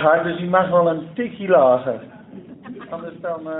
Dus 0.00 0.36
die 0.36 0.48
mag 0.48 0.68
wel 0.70 0.90
een 0.90 1.08
tikje 1.14 1.48
lager. 1.48 2.00
Anders 2.90 3.20
dan 3.20 3.40
uh, 3.46 3.52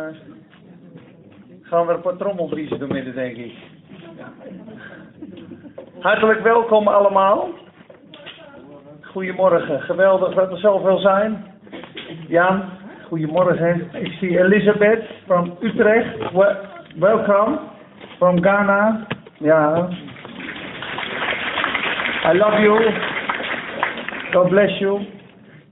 gaan 1.63 1.87
we 1.87 1.93
een 1.93 2.01
paar 2.01 2.16
trommelvliezen 2.16 2.79
door 2.79 2.93
midden, 2.93 3.15
denk 3.15 3.37
ik. 3.37 3.53
Hartelijk 5.99 6.43
welkom 6.43 6.89
allemaal. 6.89 7.49
Goedemorgen, 9.01 9.80
geweldig 9.80 10.35
dat 10.35 10.51
er 10.51 10.59
zoveel 10.59 10.99
zijn. 10.99 11.45
Jan, 12.29 12.63
goedemorgen. 13.09 13.88
Ik 13.93 14.13
zie 14.13 14.38
Elisabeth 14.38 15.05
from 15.27 15.57
Utrecht. 15.61 16.33
welcome 16.99 17.59
from 18.16 18.43
Ghana. 18.43 19.07
Ja. 19.38 19.88
I 22.24 22.33
love 22.33 22.61
you. 22.61 22.93
God 24.33 24.49
bless 24.49 24.79
you. 24.79 25.20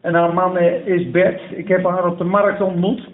En 0.09 0.14
haar 0.14 0.34
man 0.34 0.59
is 0.59 1.11
Bert. 1.11 1.41
Ik 1.51 1.69
heb 1.69 1.84
haar 1.84 2.06
op 2.06 2.19
de 2.19 2.25
markt 2.25 2.61
ontmoet. 2.61 3.09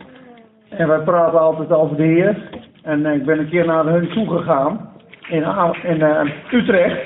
En 0.69 0.89
wij 0.89 1.01
praten 1.01 1.41
altijd 1.41 1.73
over 1.73 1.97
de 1.97 2.03
Heer. 2.03 2.49
En 2.83 3.07
ik 3.07 3.25
ben 3.25 3.39
een 3.39 3.49
keer 3.49 3.67
naar 3.67 3.85
hun 3.85 4.09
toe 4.09 4.29
gegaan. 4.29 4.91
In, 5.29 5.45
in 5.83 6.01
uh, 6.01 6.21
Utrecht. 6.51 7.01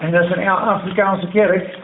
En 0.00 0.10
dat 0.10 0.24
is 0.24 0.36
een 0.36 0.48
Afrikaanse 0.48 1.28
kerk. 1.28 1.78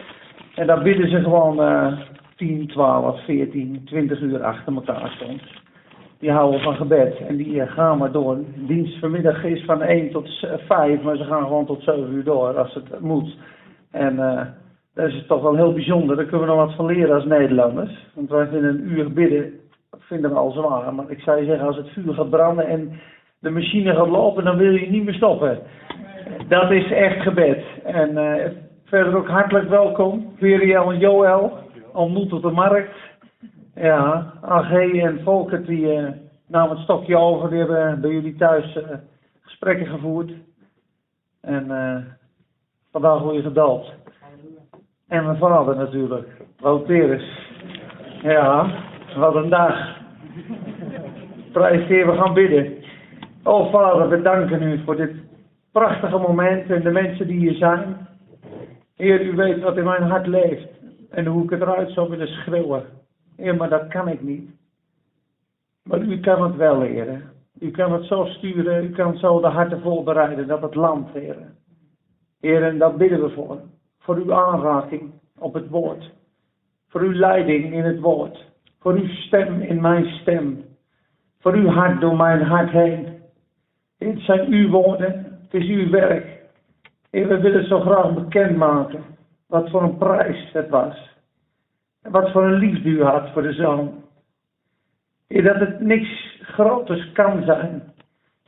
En 0.55 0.67
daar 0.67 0.81
bidden 0.81 1.09
ze 1.09 1.21
gewoon 1.21 1.61
uh, 1.61 1.99
10, 2.35 2.67
12, 2.67 3.23
14, 3.23 3.81
20 3.85 4.19
uur 4.19 4.43
achter 4.43 4.73
elkaar 4.73 5.15
soms. 5.19 5.61
Die 6.19 6.31
houden 6.31 6.61
van 6.61 6.75
gebed 6.75 7.17
en 7.27 7.35
die 7.35 7.67
gaan 7.67 7.97
maar 7.97 8.11
door. 8.11 8.37
Dienst 8.55 8.99
vanmiddag 8.99 9.43
is 9.43 9.63
van 9.65 9.81
1 9.81 10.11
tot 10.11 10.45
5, 10.67 11.01
maar 11.01 11.15
ze 11.15 11.23
gaan 11.23 11.43
gewoon 11.43 11.65
tot 11.65 11.83
7 11.83 12.13
uur 12.13 12.23
door 12.23 12.57
als 12.57 12.73
het 12.73 12.99
moet. 12.99 13.37
En 13.91 14.19
dat 14.93 15.07
is 15.07 15.25
toch 15.27 15.41
wel 15.41 15.55
heel 15.55 15.73
bijzonder. 15.73 16.15
Daar 16.15 16.25
kunnen 16.25 16.47
we 16.47 16.53
nog 16.53 16.65
wat 16.65 16.75
van 16.75 16.85
leren 16.85 17.15
als 17.15 17.25
Nederlanders. 17.25 18.07
Want 18.13 18.29
wij 18.29 18.47
vinden 18.47 18.69
een 18.69 18.91
uur 18.91 19.13
bidden, 19.13 19.59
vinden 19.99 20.29
we 20.29 20.35
al 20.35 20.51
zwaar. 20.51 20.93
Maar 20.93 21.11
ik 21.11 21.19
zou 21.19 21.39
je 21.39 21.45
zeggen, 21.45 21.67
als 21.67 21.77
het 21.77 21.89
vuur 21.89 22.13
gaat 22.13 22.29
branden 22.29 22.67
en 22.67 22.99
de 23.39 23.49
machine 23.49 23.95
gaat 23.95 24.07
lopen, 24.07 24.43
dan 24.43 24.57
wil 24.57 24.71
je 24.71 24.89
niet 24.89 25.03
meer 25.03 25.13
stoppen. 25.13 25.59
Dat 26.47 26.71
is 26.71 26.91
echt 26.91 27.21
gebed. 27.21 27.63
En 27.83 28.11
uh, 28.11 28.45
verder 28.85 29.17
ook 29.17 29.27
hartelijk 29.27 29.69
welkom, 29.69 30.33
Veriel 30.37 30.91
en 30.91 30.99
Joël, 30.99 31.57
ontmoet 31.93 32.33
op 32.33 32.41
de 32.41 32.51
markt. 32.51 32.95
Ja, 33.75 34.33
AG 34.41 34.71
en 34.71 35.19
Volkert 35.23 35.67
die 35.67 36.01
uh, 36.01 36.09
namen 36.47 36.75
het 36.75 36.83
stokje 36.83 37.17
over, 37.17 37.49
die 37.49 37.59
hebben 37.59 38.01
bij 38.01 38.11
jullie 38.11 38.35
thuis 38.35 38.75
uh, 38.75 38.83
gesprekken 39.41 39.87
gevoerd. 39.87 40.31
En 41.41 41.67
vandaag 42.91 43.21
word 43.21 43.35
je 43.35 43.41
gedald. 43.41 43.93
En 45.11 45.25
mijn 45.25 45.37
vader 45.37 45.75
natuurlijk, 45.75 46.27
Wout 46.59 46.87
Ja, 48.21 48.71
wat 49.15 49.35
een 49.35 49.49
dag. 49.49 49.97
Prijs 51.51 51.87
Heer, 51.87 52.07
we 52.07 52.17
gaan 52.17 52.33
bidden. 52.33 52.73
Oh 53.43 53.71
vader, 53.71 54.09
we 54.09 54.21
danken 54.21 54.61
u 54.61 54.83
voor 54.83 54.95
dit 54.95 55.11
prachtige 55.71 56.17
moment 56.17 56.69
en 56.69 56.81
de 56.81 56.91
mensen 56.91 57.27
die 57.27 57.39
hier 57.39 57.53
zijn. 57.53 58.07
Heer, 58.95 59.21
u 59.21 59.35
weet 59.35 59.61
wat 59.61 59.77
in 59.77 59.83
mijn 59.83 60.03
hart 60.03 60.27
leeft 60.27 60.67
en 61.09 61.25
hoe 61.25 61.43
ik 61.43 61.49
het 61.49 61.61
eruit 61.61 61.91
zou 61.91 62.09
willen 62.09 62.27
schreeuwen. 62.27 62.83
Heer, 63.35 63.55
maar 63.55 63.69
dat 63.69 63.87
kan 63.87 64.07
ik 64.07 64.21
niet. 64.21 64.49
Maar 65.83 65.99
u 65.99 66.19
kan 66.19 66.43
het 66.43 66.55
wel 66.55 66.77
leren. 66.77 67.23
U 67.59 67.71
kan 67.71 67.93
het 67.93 68.03
zo 68.03 68.25
sturen, 68.25 68.83
u 68.83 68.89
kan 68.89 69.17
zo 69.17 69.41
de 69.41 69.47
harten 69.47 69.81
voorbereiden 69.81 70.47
dat 70.47 70.61
het 70.61 70.75
land, 70.75 71.09
Heer. 71.13 71.37
Heer, 72.39 72.63
en 72.63 72.77
daar 72.77 72.95
bidden 72.95 73.21
we 73.21 73.29
voor. 73.29 73.59
Voor 74.01 74.15
uw 74.15 74.33
aanraking 74.33 75.11
op 75.37 75.53
het 75.53 75.69
woord. 75.69 76.11
Voor 76.87 77.01
uw 77.01 77.13
leiding 77.13 77.73
in 77.73 77.83
het 77.83 77.99
woord. 77.99 78.45
Voor 78.79 78.93
uw 78.93 79.07
stem 79.07 79.61
in 79.61 79.81
mijn 79.81 80.05
stem. 80.05 80.63
Voor 81.39 81.53
uw 81.53 81.67
hart 81.67 82.01
door 82.01 82.15
mijn 82.15 82.41
hart 82.41 82.69
heen. 82.69 83.19
Het 83.97 84.19
zijn 84.19 84.51
uw 84.51 84.69
woorden, 84.69 85.39
het 85.43 85.53
is 85.61 85.69
uw 85.69 85.89
werk. 85.89 86.41
En 87.09 87.27
we 87.27 87.39
willen 87.39 87.67
zo 87.67 87.79
graag 87.79 88.13
bekendmaken 88.13 89.03
wat 89.47 89.69
voor 89.69 89.83
een 89.83 89.97
prijs 89.97 90.51
het 90.53 90.69
was. 90.69 91.09
En 92.01 92.11
wat 92.11 92.31
voor 92.31 92.43
een 92.43 92.59
liefde 92.59 92.89
u 92.89 93.03
had 93.03 93.29
voor 93.29 93.41
de 93.41 93.53
zoon. 93.53 94.03
Dat 95.27 95.59
het 95.59 95.79
niks 95.79 96.39
groters 96.41 97.11
kan 97.11 97.43
zijn. 97.43 97.93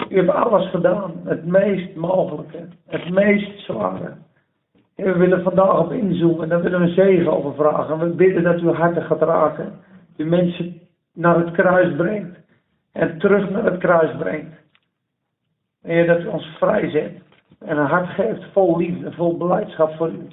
U 0.10 0.16
hebt 0.16 0.30
alles 0.30 0.70
gedaan, 0.70 1.22
het 1.24 1.46
meest 1.46 1.96
mogelijke, 1.96 2.68
het 2.88 3.10
meest 3.10 3.60
zware. 3.60 4.14
En 4.96 5.06
we 5.06 5.18
willen 5.18 5.44
vandaag 5.44 5.80
op 5.80 5.92
inzoomen, 5.92 6.50
daar 6.50 6.62
willen 6.62 6.82
we 6.82 6.88
zegen 6.88 7.34
over 7.34 7.54
vragen. 7.54 8.00
We 8.00 8.16
bidden 8.16 8.44
dat 8.44 8.60
uw 8.60 8.74
harten 8.74 9.04
gaat 9.04 9.22
raken, 9.22 9.74
de 10.16 10.24
mensen 10.24 10.82
naar 11.14 11.38
het 11.38 11.52
kruis 11.52 11.96
brengt 11.96 12.38
en 12.92 13.20
terug 13.20 13.50
naar 13.50 13.64
het 13.64 13.78
kruis 13.78 14.18
brengt. 14.18 14.62
Heer, 15.82 16.08
dat 16.08 16.22
u 16.22 16.28
ons 16.28 16.46
vrijzet 16.46 17.12
en 17.60 17.78
een 17.78 17.86
hart 17.86 18.08
geeft 18.08 18.44
vol 18.52 18.78
liefde, 18.78 19.12
vol 19.12 19.38
beleidschap 19.38 19.96
voor 19.96 20.10
u. 20.10 20.28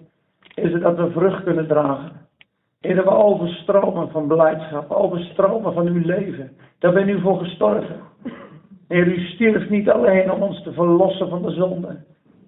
Is 0.55 0.81
dat 0.81 0.97
we 0.97 1.11
vrucht 1.11 1.45
kunnen 1.45 1.67
dragen. 1.67 2.13
Heer, 2.81 2.95
dat 2.95 3.05
we 3.05 3.11
overstromen 3.11 4.11
van 4.11 4.27
blijdschap, 4.27 4.91
overstromen 4.91 5.73
van 5.73 5.87
uw 5.87 6.05
leven. 6.05 6.51
Daar 6.79 6.93
ben 6.93 7.09
u 7.09 7.21
voor 7.21 7.39
gestorven. 7.39 8.01
Heer, 8.89 9.07
u 9.07 9.19
stierf 9.19 9.69
niet 9.69 9.91
alleen 9.91 10.33
om 10.33 10.43
ons 10.43 10.63
te 10.63 10.73
verlossen 10.73 11.29
van 11.29 11.43
de 11.43 11.51
zonde. 11.51 12.05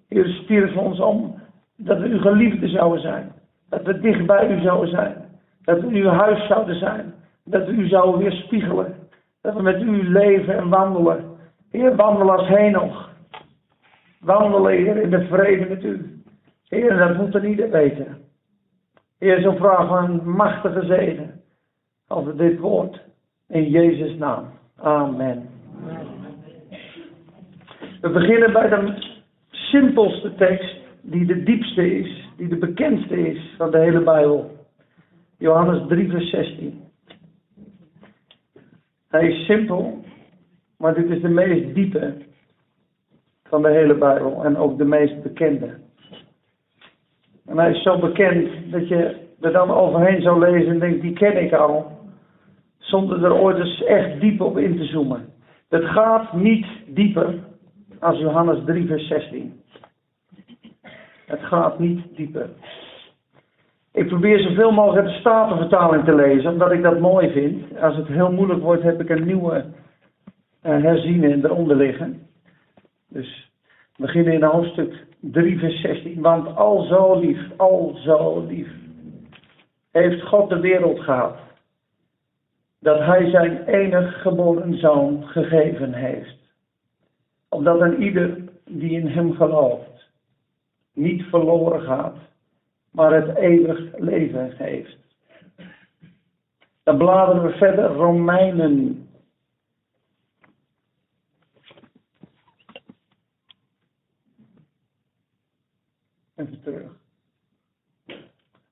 Heer, 0.09 0.27
u 0.27 0.33
stierf 0.33 0.77
ons 0.77 1.01
om 1.01 1.35
dat 1.77 1.99
we 1.99 2.09
uw 2.09 2.21
geliefde 2.21 2.69
zouden 2.69 3.01
zijn. 3.01 3.33
Dat 3.69 3.83
we 3.83 4.01
dicht 4.01 4.27
bij 4.27 4.57
u 4.57 4.61
zouden 4.61 4.91
zijn. 4.91 5.15
Dat 5.65 5.81
we 5.81 5.87
uw 5.87 6.09
huis 6.09 6.47
zouden 6.47 6.79
zijn. 6.79 7.15
Dat 7.45 7.67
we 7.67 7.73
u 7.73 7.89
zouden 7.89 8.21
weerspiegelen. 8.21 8.95
Dat 9.41 9.55
we 9.55 9.63
met 9.63 9.81
u 9.81 10.09
leven 10.09 10.57
en 10.57 10.69
wandelen. 10.69 11.25
Heer, 11.71 11.97
wandelen 11.97 12.39
als 12.39 12.49
Henoch. 12.49 13.11
Wandelen, 14.21 14.73
Heer, 14.73 14.97
in 14.97 15.11
de 15.11 15.27
vrede 15.27 15.69
met 15.69 15.85
u. 15.85 16.23
Heer, 16.69 16.97
dat 16.97 17.17
moet 17.17 17.35
er 17.35 17.45
ieder 17.45 17.71
weten. 17.71 18.17
Heer, 19.19 19.41
zo 19.41 19.53
vragen 19.53 19.89
we 19.89 20.13
een 20.13 20.31
machtige 20.31 20.85
zegen 20.85 21.41
over 22.09 22.37
dit 22.37 22.59
woord. 22.59 23.01
In 23.49 23.71
Jezus' 23.71 24.17
naam. 24.17 24.45
Amen. 24.77 25.49
We 28.01 28.11
beginnen 28.11 28.53
bij 28.53 28.69
de 28.69 28.95
simpelste 29.51 30.35
tekst, 30.35 30.77
die 31.03 31.27
de 31.27 31.43
diepste 31.43 31.99
is, 31.99 32.29
die 32.37 32.49
de 32.49 32.57
bekendste 32.57 33.29
is 33.29 33.55
van 33.57 33.71
de 33.71 33.79
hele 33.79 34.01
Bijbel. 34.01 34.51
Johannes 35.39 35.83
3, 35.89 36.11
vers 36.11 36.31
16. 36.31 36.81
Hij 39.09 39.29
is 39.29 39.45
simpel, 39.45 40.05
maar 40.79 40.95
dit 40.95 41.11
is 41.11 41.21
de 41.21 41.29
meest 41.29 41.75
diepe 41.75 42.15
van 43.45 43.63
de 43.63 43.71
hele 43.71 43.95
Bijbel 43.95 44.45
en 44.45 44.57
ook 44.57 44.79
de 44.79 44.85
meest 44.85 45.23
bekende. 45.23 45.79
En 47.47 47.59
hij 47.59 47.71
is 47.71 47.83
zo 47.83 47.99
bekend 47.99 48.49
dat 48.71 48.89
je 48.89 49.17
er 49.41 49.53
dan 49.53 49.71
overheen 49.71 50.23
zou 50.23 50.39
lezen 50.39 50.73
en 50.73 50.79
denkt, 50.79 51.03
die 51.03 51.13
ken 51.13 51.43
ik 51.43 51.53
al. 51.53 52.01
Zonder 52.79 53.25
er 53.25 53.35
ooit 53.35 53.57
eens 53.57 53.83
echt 53.83 54.21
diep 54.21 54.41
op 54.41 54.59
in 54.59 54.77
te 54.77 54.85
zoomen. 54.85 55.25
Het 55.69 55.85
gaat 55.85 56.33
niet 56.33 56.67
dieper 56.87 57.35
als 58.01 58.19
Johannes 58.19 58.59
3 58.67 58.87
vers 58.87 59.07
16. 59.07 59.61
Het 61.33 61.45
gaat 61.45 61.79
niet 61.79 62.17
dieper. 62.17 62.51
Ik 63.93 64.09
probeer 64.09 64.39
zoveel 64.39 64.73
mogelijk 64.73 65.07
de 65.07 65.13
Statenvertaling 65.13 66.05
te 66.05 66.15
lezen, 66.15 66.51
omdat 66.51 66.73
ik 66.73 66.83
dat 66.83 67.01
mooi 67.01 67.31
vind. 67.31 67.79
Als 67.81 67.97
het 67.97 68.07
heel 68.07 68.33
moeilijk 68.33 68.63
wordt, 68.63 68.83
heb 68.83 69.01
ik 69.01 69.09
een 69.09 69.25
nieuwe 69.25 69.65
uh, 69.65 70.83
herziening 70.83 71.45
eronder 71.45 71.77
liggen. 71.77 72.27
Dus 73.09 73.51
We 73.97 74.03
beginnen 74.03 74.33
in 74.33 74.43
hoofdstuk 74.43 75.07
3, 75.21 75.59
vers 75.59 75.81
16. 75.81 76.21
Want 76.21 76.57
al 76.57 76.83
zo 76.83 77.21
lief, 77.21 77.41
al 77.57 77.97
zo 78.05 78.45
lief, 78.49 78.69
heeft 79.93 80.23
God 80.23 80.49
de 80.49 80.61
wereld 80.61 81.01
gehad. 81.01 81.37
Dat 82.81 82.99
hij 82.99 83.31
zijn 83.31 83.67
enig 83.67 84.23
geboren 84.23 84.79
zoon 84.79 85.25
gegeven 85.27 85.93
heeft. 85.93 86.39
Opdat 87.49 87.81
een 87.81 88.03
ieder 88.03 88.37
die 88.65 88.91
in 88.91 89.07
hem 89.07 89.33
gelooft, 89.35 89.92
niet 90.93 91.23
verloren 91.23 91.81
gaat, 91.81 92.17
maar 92.91 93.13
het 93.13 93.37
eeuwig 93.37 93.99
leven 93.99 94.57
heeft. 94.57 94.97
Dan 96.83 96.97
bladeren 96.97 97.43
we 97.43 97.53
verder, 97.57 97.85
Romeinen. 97.85 99.09
Even 106.35 106.63
terug. 106.63 106.91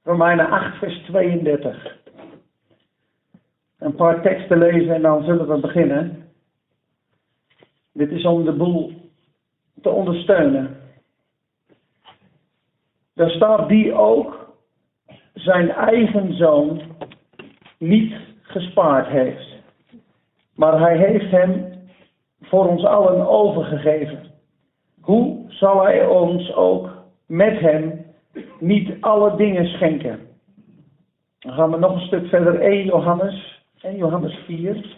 Romeinen 0.03 0.51
8, 0.51 0.79
vers 0.79 1.05
32. 1.05 1.99
Een 3.79 3.95
paar 3.95 4.23
teksten 4.23 4.59
lezen 4.59 4.95
en 4.95 5.03
dan 5.03 5.25
zullen 5.25 5.49
we 5.49 5.61
beginnen. 5.61 6.29
Dit 7.93 8.11
is 8.11 8.25
om 8.25 8.45
de 8.45 8.53
boel 8.53 9.11
te 9.83 9.89
ondersteunen. 9.91 10.80
Daar 13.21 13.31
staat 13.31 13.69
die 13.69 13.93
ook 13.93 14.55
zijn 15.35 15.71
eigen 15.71 16.37
zoon 16.37 16.81
niet 17.79 18.15
gespaard 18.43 19.07
heeft. 19.07 19.49
Maar 20.55 20.81
hij 20.81 20.97
heeft 20.97 21.31
hem 21.31 21.73
voor 22.41 22.69
ons 22.69 22.85
allen 22.85 23.29
overgegeven. 23.29 24.31
Hoe 25.01 25.45
zal 25.49 25.85
hij 25.85 26.07
ons 26.07 26.55
ook 26.55 26.91
met 27.27 27.59
hem 27.59 28.07
niet 28.59 28.93
alle 29.01 29.37
dingen 29.37 29.67
schenken? 29.67 30.21
Dan 31.39 31.53
gaan 31.53 31.71
we 31.71 31.79
nog 31.79 31.95
een 31.95 32.07
stuk 32.07 32.27
verder. 32.27 32.61
1 32.61 32.85
Johannes, 32.85 33.63
1 33.81 33.97
Johannes 33.97 34.35
4. 34.47 34.97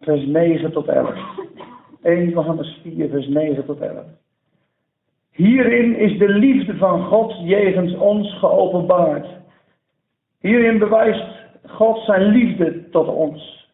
Vers 0.00 0.26
9 0.26 0.72
tot 0.72 0.86
11. 0.86 1.37
1 2.08 2.30
Johannes 2.30 2.80
4, 2.82 3.08
vers 3.08 3.28
9 3.28 3.64
tot 3.64 3.80
11. 3.80 4.04
Hierin 5.30 5.96
is 5.96 6.18
de 6.18 6.28
liefde 6.28 6.76
van 6.76 7.04
God 7.04 7.34
jegens 7.42 7.94
ons 7.94 8.38
geopenbaard. 8.38 9.26
Hierin 10.40 10.78
bewijst 10.78 11.24
God 11.66 11.98
zijn 11.98 12.22
liefde 12.22 12.88
tot 12.90 13.08
ons. 13.08 13.66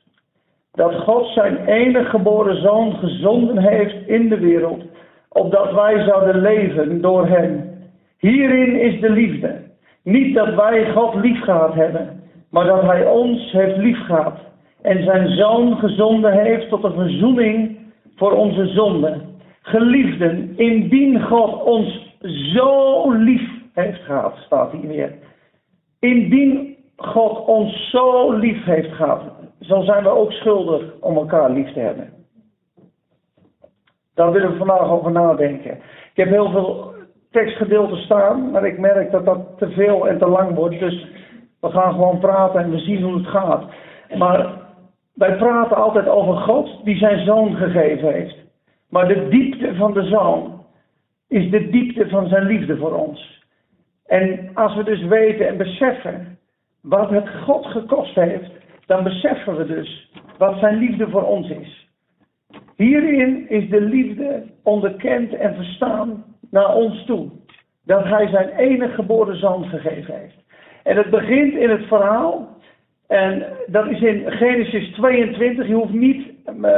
Dat 0.73 0.95
God 0.95 1.27
zijn 1.27 1.67
enige 1.67 2.09
geboren 2.09 2.63
zoon 2.63 2.95
gezonden 2.95 3.59
heeft 3.59 4.09
in 4.09 4.29
de 4.29 4.39
wereld, 4.39 4.83
opdat 5.29 5.73
wij 5.73 6.05
zouden 6.05 6.41
leven 6.41 7.01
door 7.01 7.27
hem. 7.27 7.79
Hierin 8.19 8.81
is 8.81 9.01
de 9.01 9.11
liefde. 9.11 9.63
Niet 10.03 10.35
dat 10.35 10.55
wij 10.55 10.93
God 10.93 11.15
lief 11.15 11.41
gehad 11.41 11.75
hebben, 11.75 12.23
maar 12.51 12.65
dat 12.67 12.83
hij 12.83 13.07
ons 13.07 13.53
heeft 13.53 13.77
lief 13.77 14.05
gehad 14.05 14.39
en 14.83 15.05
zijn 15.05 15.29
zoon 15.29 15.77
gezonden 15.77 16.33
heeft 16.33 16.69
tot 16.69 16.85
een 16.85 16.95
verzoening 16.95 17.83
voor 18.17 18.33
onze 18.33 18.67
zonden. 18.67 19.33
Geliefden, 19.63 20.53
indien 20.57 21.23
God 21.23 21.63
ons 21.63 22.17
zo 22.55 23.11
lief 23.13 23.51
heeft 23.73 24.01
gehad, 24.01 24.37
staat 24.37 24.73
hier 24.73 24.89
weer. 24.89 25.13
Indien 26.01 26.77
God 26.97 27.47
ons 27.47 27.91
zo 27.91 28.33
lief 28.33 28.65
heeft 28.65 28.93
gehad, 28.93 29.23
zo 29.61 29.83
zijn 29.83 30.03
we 30.03 30.09
ook 30.09 30.33
schuldig 30.33 30.83
om 31.01 31.17
elkaar 31.17 31.51
lief 31.51 31.73
te 31.73 31.81
hebben. 31.81 32.13
Daar 34.15 34.33
willen 34.33 34.51
we 34.51 34.57
vandaag 34.57 34.89
over 34.89 35.13
nadenken. 35.13 35.75
Ik 36.15 36.25
heb 36.25 36.29
heel 36.29 36.51
veel 36.51 36.95
tekstgedeelten 37.31 37.97
staan, 37.97 38.51
maar 38.51 38.67
ik 38.67 38.79
merk 38.79 39.11
dat 39.11 39.25
dat 39.25 39.59
te 39.59 39.71
veel 39.71 40.09
en 40.09 40.19
te 40.19 40.29
lang 40.29 40.55
wordt. 40.55 40.79
Dus 40.79 41.07
we 41.61 41.71
gaan 41.71 41.93
gewoon 41.93 42.19
praten 42.19 42.61
en 42.61 42.71
we 42.71 42.79
zien 42.79 43.03
hoe 43.03 43.17
het 43.17 43.27
gaat. 43.27 43.65
Maar 44.17 44.64
wij 45.15 45.37
praten 45.37 45.77
altijd 45.77 46.09
over 46.09 46.35
God 46.35 46.85
die 46.85 46.97
zijn 46.97 47.25
zoon 47.25 47.57
gegeven 47.57 48.13
heeft. 48.13 48.37
Maar 48.89 49.09
de 49.09 49.29
diepte 49.29 49.75
van 49.75 49.93
de 49.93 50.03
zoon 50.03 50.65
is 51.29 51.51
de 51.51 51.71
diepte 51.71 52.09
van 52.09 52.29
zijn 52.29 52.47
liefde 52.47 52.77
voor 52.77 52.93
ons. 52.93 53.43
En 54.07 54.51
als 54.55 54.75
we 54.75 54.85
dus 54.85 55.03
weten 55.03 55.49
en 55.49 55.57
beseffen 55.57 56.39
wat 56.81 57.11
het 57.11 57.29
God 57.43 57.67
gekost 57.67 58.15
heeft, 58.15 58.51
dan 58.87 59.03
beseffen 59.03 59.57
we 59.57 59.67
dus 59.67 60.11
wat 60.39 60.59
zijn 60.59 60.79
liefde 60.79 61.11
voor 61.11 61.23
ons 61.23 61.49
is. 61.49 61.89
Hierin 62.77 63.49
is 63.49 63.69
de 63.71 63.81
liefde 63.81 64.47
onderkend 64.63 65.35
en 65.35 65.55
verstaan 65.55 66.25
naar 66.51 66.75
ons 66.75 67.05
toe. 67.05 67.31
Dat 67.85 68.05
hij 68.05 68.29
zijn 68.29 68.49
enige 68.49 68.95
geboren 68.95 69.37
zoon 69.37 69.65
gegeven 69.65 70.15
heeft. 70.15 70.45
En 70.83 70.97
het 70.97 71.11
begint 71.11 71.55
in 71.55 71.71
het 71.71 71.87
verhaal. 71.87 72.54
En 73.15 73.47
dat 73.67 73.87
is 73.87 74.01
in 74.01 74.33
Genesis 74.33 74.93
22. 74.93 75.67
Je 75.67 75.75
hoeft 75.75 75.93
niet 75.93 76.33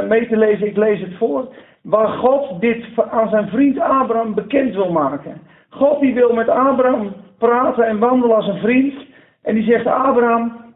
mee 0.09 0.29
te 0.29 0.37
lezen, 0.37 0.67
ik 0.67 0.77
lees 0.77 1.01
het 1.01 1.17
voor 1.17 1.55
waar 1.83 2.09
God 2.09 2.61
dit 2.61 2.85
aan 3.11 3.29
zijn 3.29 3.49
vriend 3.49 3.79
Abraham 3.79 4.35
bekend 4.35 4.75
wil 4.75 4.93
maken. 4.93 5.41
God 5.69 6.01
die 6.01 6.15
wil 6.15 6.33
met 6.33 6.49
Abraham 6.49 7.13
praten 7.39 7.87
en 7.87 7.99
wandelen 7.99 8.37
als 8.37 8.47
een 8.47 8.59
vriend. 8.59 8.95
En 9.43 9.55
die 9.55 9.65
zegt, 9.65 9.87
Abraham, 9.87 10.75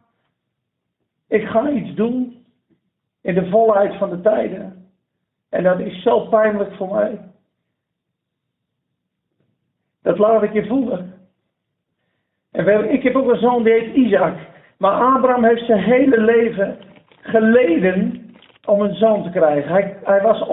ik 1.29 1.47
ga 1.47 1.71
iets 1.71 1.95
doen 1.95 2.45
in 3.23 3.35
de 3.35 3.49
volheid 3.49 3.95
van 3.95 4.11
de 4.11 4.21
tijden. 4.21 4.89
En 5.49 5.63
dat 5.63 5.81
is 5.81 6.03
zo 6.03 6.21
pijnlijk 6.21 6.75
voor 6.75 6.95
mij. 6.95 7.21
Dat 10.03 10.19
laat 10.19 10.43
ik 10.43 10.53
je 10.53 10.67
voelen. 10.67 11.15
En 12.51 12.93
ik 12.93 13.03
heb 13.03 13.17
ook 13.17 13.31
een 13.31 13.41
zoon 13.41 13.63
die 13.63 13.73
heet 13.73 13.95
Isaac. 13.95 14.50
Maar 14.81 14.93
Abraham 14.93 15.45
heeft 15.45 15.65
zijn 15.67 15.83
hele 15.83 16.21
leven 16.21 16.77
geleden 17.21 18.21
om 18.65 18.81
een 18.81 18.95
zoon 18.95 19.23
te 19.23 19.31
krijgen. 19.31 19.73
Hij, 19.73 19.97
hij 20.05 20.23
was 20.23 20.49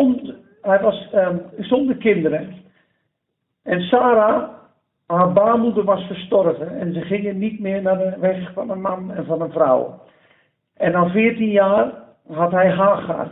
hij 0.61 0.79
was 0.81 1.09
um, 1.15 1.41
zonder 1.57 1.95
kinderen. 1.95 2.55
En 3.63 3.81
Sarah, 3.81 4.49
haar 5.05 5.33
baarmoeder 5.33 5.83
was 5.83 6.03
verstorven. 6.03 6.79
En 6.79 6.93
ze 6.93 7.01
gingen 7.01 7.37
niet 7.37 7.59
meer 7.59 7.81
naar 7.81 7.97
de 7.97 8.15
weg 8.19 8.53
van 8.53 8.69
een 8.69 8.81
man 8.81 9.11
en 9.11 9.25
van 9.25 9.41
een 9.41 9.51
vrouw. 9.51 10.01
En 10.77 10.91
na 10.91 11.09
14 11.09 11.49
jaar 11.49 11.91
had 12.31 12.51
hij 12.51 12.69
Hagar. 12.69 13.31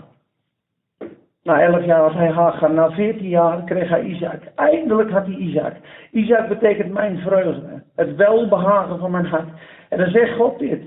Na 1.46 1.62
11 1.62 1.86
jaar 1.86 2.02
had 2.02 2.14
hij 2.14 2.32
Hagar. 2.32 2.74
Na 2.74 2.92
14 2.92 3.30
jaar 3.30 3.64
kreeg 3.64 3.90
hij 3.90 4.04
Isaac. 4.04 4.44
Eindelijk 4.56 5.12
had 5.12 5.26
hij 5.26 5.36
Isaac. 5.36 5.76
Isaac 6.12 6.48
betekent 6.48 6.94
mijn 6.94 7.18
vreugde. 7.18 7.84
Het 7.96 8.16
welbehagen 8.16 9.00
van 9.00 9.12
mijn 9.12 9.26
hart. 9.26 9.48
En 9.90 9.98
dan 9.98 10.10
zegt 10.10 10.36
God 10.36 10.60
dit. 10.60 10.82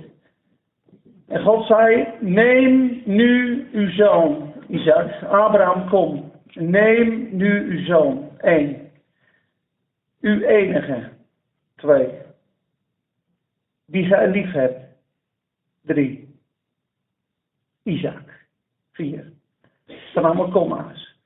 En 1.28 1.42
God 1.42 1.66
zei: 1.66 2.08
Neem 2.20 3.02
nu 3.04 3.66
uw 3.72 3.90
zoon, 3.90 4.52
Isaac. 4.68 5.22
Abraham, 5.22 5.88
kom. 5.88 6.32
Neem 6.52 7.28
nu 7.36 7.70
uw 7.70 7.84
zoon. 7.84 8.30
Eén. 8.38 8.90
Uw 10.20 10.40
enige. 10.40 11.08
Twee. 11.76 12.08
Die 13.86 14.04
gij 14.06 14.30
lief 14.30 14.52
hebt. 14.52 14.80
Drie. 15.82 16.38
Isaac. 17.82 18.46
Vier. 18.92 19.36
Dat 20.12 20.22
zijn 20.22 20.24
allemaal 20.24 20.62
komma's. 20.62 21.16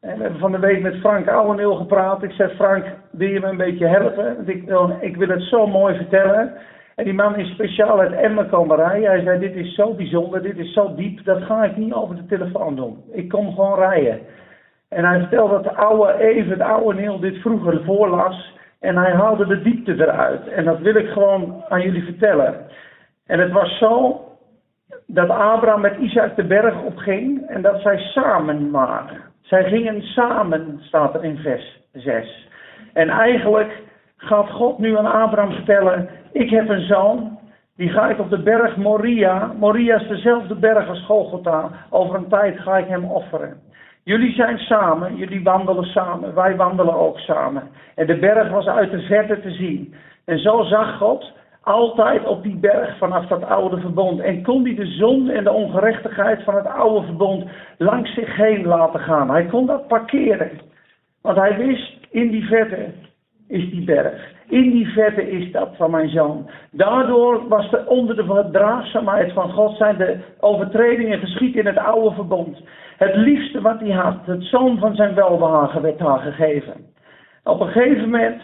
En 0.00 0.16
we 0.16 0.22
hebben 0.22 0.40
van 0.40 0.52
de 0.52 0.58
week 0.58 0.82
met 0.82 0.96
Frank 0.96 1.28
Ouweneel 1.28 1.74
gepraat. 1.74 2.22
Ik 2.22 2.32
zeg, 2.32 2.54
Frank, 2.54 2.84
wil 3.10 3.28
je 3.28 3.40
me 3.40 3.46
een 3.46 3.56
beetje 3.56 3.86
helpen? 3.86 4.48
Ik, 4.48 4.64
ik 5.00 5.16
wil 5.16 5.28
het 5.28 5.42
zo 5.42 5.66
mooi 5.66 5.96
vertellen. 5.96 6.52
En 6.94 7.04
die 7.04 7.14
man 7.14 7.36
is 7.36 7.50
speciaal 7.50 8.00
uit 8.00 8.12
Emmen 8.12 8.48
komen 8.48 8.76
rijden. 8.76 9.10
Hij 9.10 9.22
zei, 9.22 9.38
dit 9.38 9.54
is 9.54 9.74
zo 9.74 9.94
bijzonder, 9.94 10.42
dit 10.42 10.58
is 10.58 10.72
zo 10.72 10.94
diep, 10.94 11.24
dat 11.24 11.42
ga 11.42 11.64
ik 11.64 11.76
niet 11.76 11.92
over 11.92 12.16
de 12.16 12.26
telefoon 12.26 12.76
doen. 12.76 13.04
Ik 13.12 13.28
kom 13.28 13.54
gewoon 13.54 13.78
rijden. 13.78 14.20
En 14.88 15.04
hij 15.04 15.18
vertelde 15.18 15.54
dat 15.54 15.64
de 15.64 15.74
oude 15.74 16.18
Even, 16.18 16.94
Neel, 16.96 17.20
dit 17.20 17.36
vroeger 17.36 17.84
voorlas. 17.84 18.54
En 18.80 18.96
hij 18.96 19.12
haalde 19.12 19.46
de 19.46 19.62
diepte 19.62 19.92
eruit. 19.92 20.48
En 20.48 20.64
dat 20.64 20.78
wil 20.78 20.94
ik 20.94 21.08
gewoon 21.08 21.64
aan 21.68 21.82
jullie 21.82 22.04
vertellen. 22.04 22.66
En 23.26 23.40
het 23.40 23.52
was 23.52 23.78
zo 23.78 24.20
dat 25.06 25.28
Abraham 25.30 25.80
met 25.80 25.98
Isaac 25.98 26.36
de 26.36 26.44
berg 26.44 26.82
opging 26.82 27.46
en 27.48 27.62
dat 27.62 27.80
zij 27.80 27.98
samen 27.98 28.70
waren. 28.70 29.20
Zij 29.40 29.64
gingen 29.64 30.02
samen, 30.02 30.80
staat 30.82 31.14
er 31.14 31.24
in 31.24 31.36
vers 31.36 31.80
6. 31.92 32.48
En 32.92 33.08
eigenlijk 33.08 33.82
gaat 34.16 34.50
God 34.50 34.78
nu 34.78 34.98
aan 34.98 35.12
Abraham 35.12 35.52
vertellen, 35.52 36.08
ik 36.32 36.50
heb 36.50 36.68
een 36.68 36.86
zoon, 36.86 37.38
die 37.76 37.88
ga 37.88 38.08
ik 38.08 38.18
op 38.18 38.30
de 38.30 38.42
berg 38.42 38.76
Moria. 38.76 39.52
Moria 39.58 40.00
is 40.00 40.08
dezelfde 40.08 40.54
berg 40.54 40.88
als 40.88 41.04
Golgotha. 41.04 41.70
Over 41.90 42.14
een 42.14 42.28
tijd 42.28 42.60
ga 42.60 42.76
ik 42.76 42.88
hem 42.88 43.04
offeren. 43.04 43.60
Jullie 44.04 44.32
zijn 44.32 44.58
samen, 44.58 45.16
jullie 45.16 45.42
wandelen 45.42 45.84
samen, 45.84 46.34
wij 46.34 46.56
wandelen 46.56 46.94
ook 46.94 47.18
samen. 47.18 47.62
En 47.94 48.06
de 48.06 48.18
berg 48.18 48.50
was 48.50 48.66
uit 48.66 48.90
de 48.90 49.00
verte 49.00 49.40
te 49.40 49.50
zien. 49.50 49.94
En 50.24 50.38
zo 50.38 50.62
zag 50.62 50.96
God 50.96 51.32
Altijd 51.62 52.26
op 52.26 52.42
die 52.42 52.56
berg 52.56 52.98
vanaf 52.98 53.26
dat 53.26 53.44
oude 53.44 53.80
verbond. 53.80 54.20
En 54.20 54.42
kon 54.42 54.64
hij 54.64 54.74
de 54.74 54.86
zon 54.86 55.30
en 55.30 55.44
de 55.44 55.52
ongerechtigheid 55.52 56.42
van 56.42 56.54
het 56.54 56.66
oude 56.66 57.06
verbond 57.06 57.44
langs 57.78 58.14
zich 58.14 58.36
heen 58.36 58.66
laten 58.66 59.00
gaan. 59.00 59.30
Hij 59.30 59.46
kon 59.46 59.66
dat 59.66 59.86
parkeren. 59.88 60.50
Want 61.20 61.36
hij 61.36 61.56
wist, 61.56 61.96
in 62.10 62.30
die 62.30 62.44
verte 62.44 62.86
is 63.48 63.70
die 63.70 63.84
berg. 63.84 64.30
In 64.48 64.70
die 64.70 64.86
verte 64.86 65.30
is 65.30 65.52
dat 65.52 65.68
van 65.76 65.90
mijn 65.90 66.08
zoon. 66.08 66.50
Daardoor 66.70 67.48
was 67.48 67.72
er 67.72 67.86
onder 67.86 68.16
de 68.16 68.24
verdraagzaamheid 68.24 69.32
van 69.32 69.52
God 69.52 69.76
zijn 69.76 69.96
de 69.96 70.18
overtredingen 70.40 71.18
geschied 71.18 71.56
in 71.56 71.66
het 71.66 71.78
oude 71.78 72.14
verbond. 72.14 72.58
Het 72.96 73.14
liefste 73.14 73.60
wat 73.60 73.80
hij 73.80 73.90
had, 73.90 74.16
het 74.24 74.42
zoon 74.42 74.78
van 74.78 74.94
zijn 74.94 75.14
welbehagen, 75.14 75.82
werd 75.82 75.98
haar 75.98 76.18
gegeven. 76.18 76.74
Op 77.44 77.60
een 77.60 77.68
gegeven 77.68 78.10
moment 78.10 78.42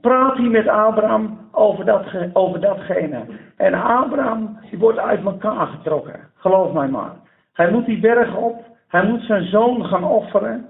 praat 0.00 0.36
hij 0.36 0.48
met 0.48 0.68
Abraham 0.68 1.48
over, 1.52 1.84
dat, 1.84 2.06
over 2.32 2.60
datgene. 2.60 3.24
En 3.56 3.74
Abraham 3.74 4.58
die 4.70 4.78
wordt 4.78 4.98
uit 4.98 5.24
elkaar 5.24 5.66
getrokken. 5.66 6.20
Geloof 6.34 6.72
mij 6.72 6.88
maar. 6.88 7.12
Hij 7.52 7.70
moet 7.70 7.86
die 7.86 8.00
berg 8.00 8.36
op. 8.36 8.64
Hij 8.88 9.06
moet 9.06 9.22
zijn 9.22 9.44
zoon 9.44 9.84
gaan 9.84 10.04
offeren. 10.04 10.66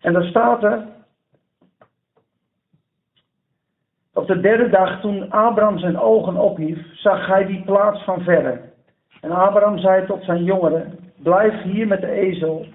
En 0.00 0.12
dan 0.12 0.22
staat 0.22 0.62
er. 0.62 0.86
Op 4.14 4.26
de 4.26 4.40
derde 4.40 4.68
dag, 4.68 5.00
toen 5.00 5.30
Abraham 5.30 5.78
zijn 5.78 5.98
ogen 5.98 6.36
ophief, 6.36 6.78
zag 6.92 7.26
hij 7.26 7.46
die 7.46 7.62
plaats 7.62 8.04
van 8.04 8.20
verre. 8.22 8.60
En 9.20 9.30
Abraham 9.30 9.78
zei 9.78 10.06
tot 10.06 10.24
zijn 10.24 10.44
jongeren: 10.44 10.98
Blijf 11.16 11.62
hier 11.62 11.86
met 11.86 12.00
de 12.00 12.10
ezel. 12.10 12.66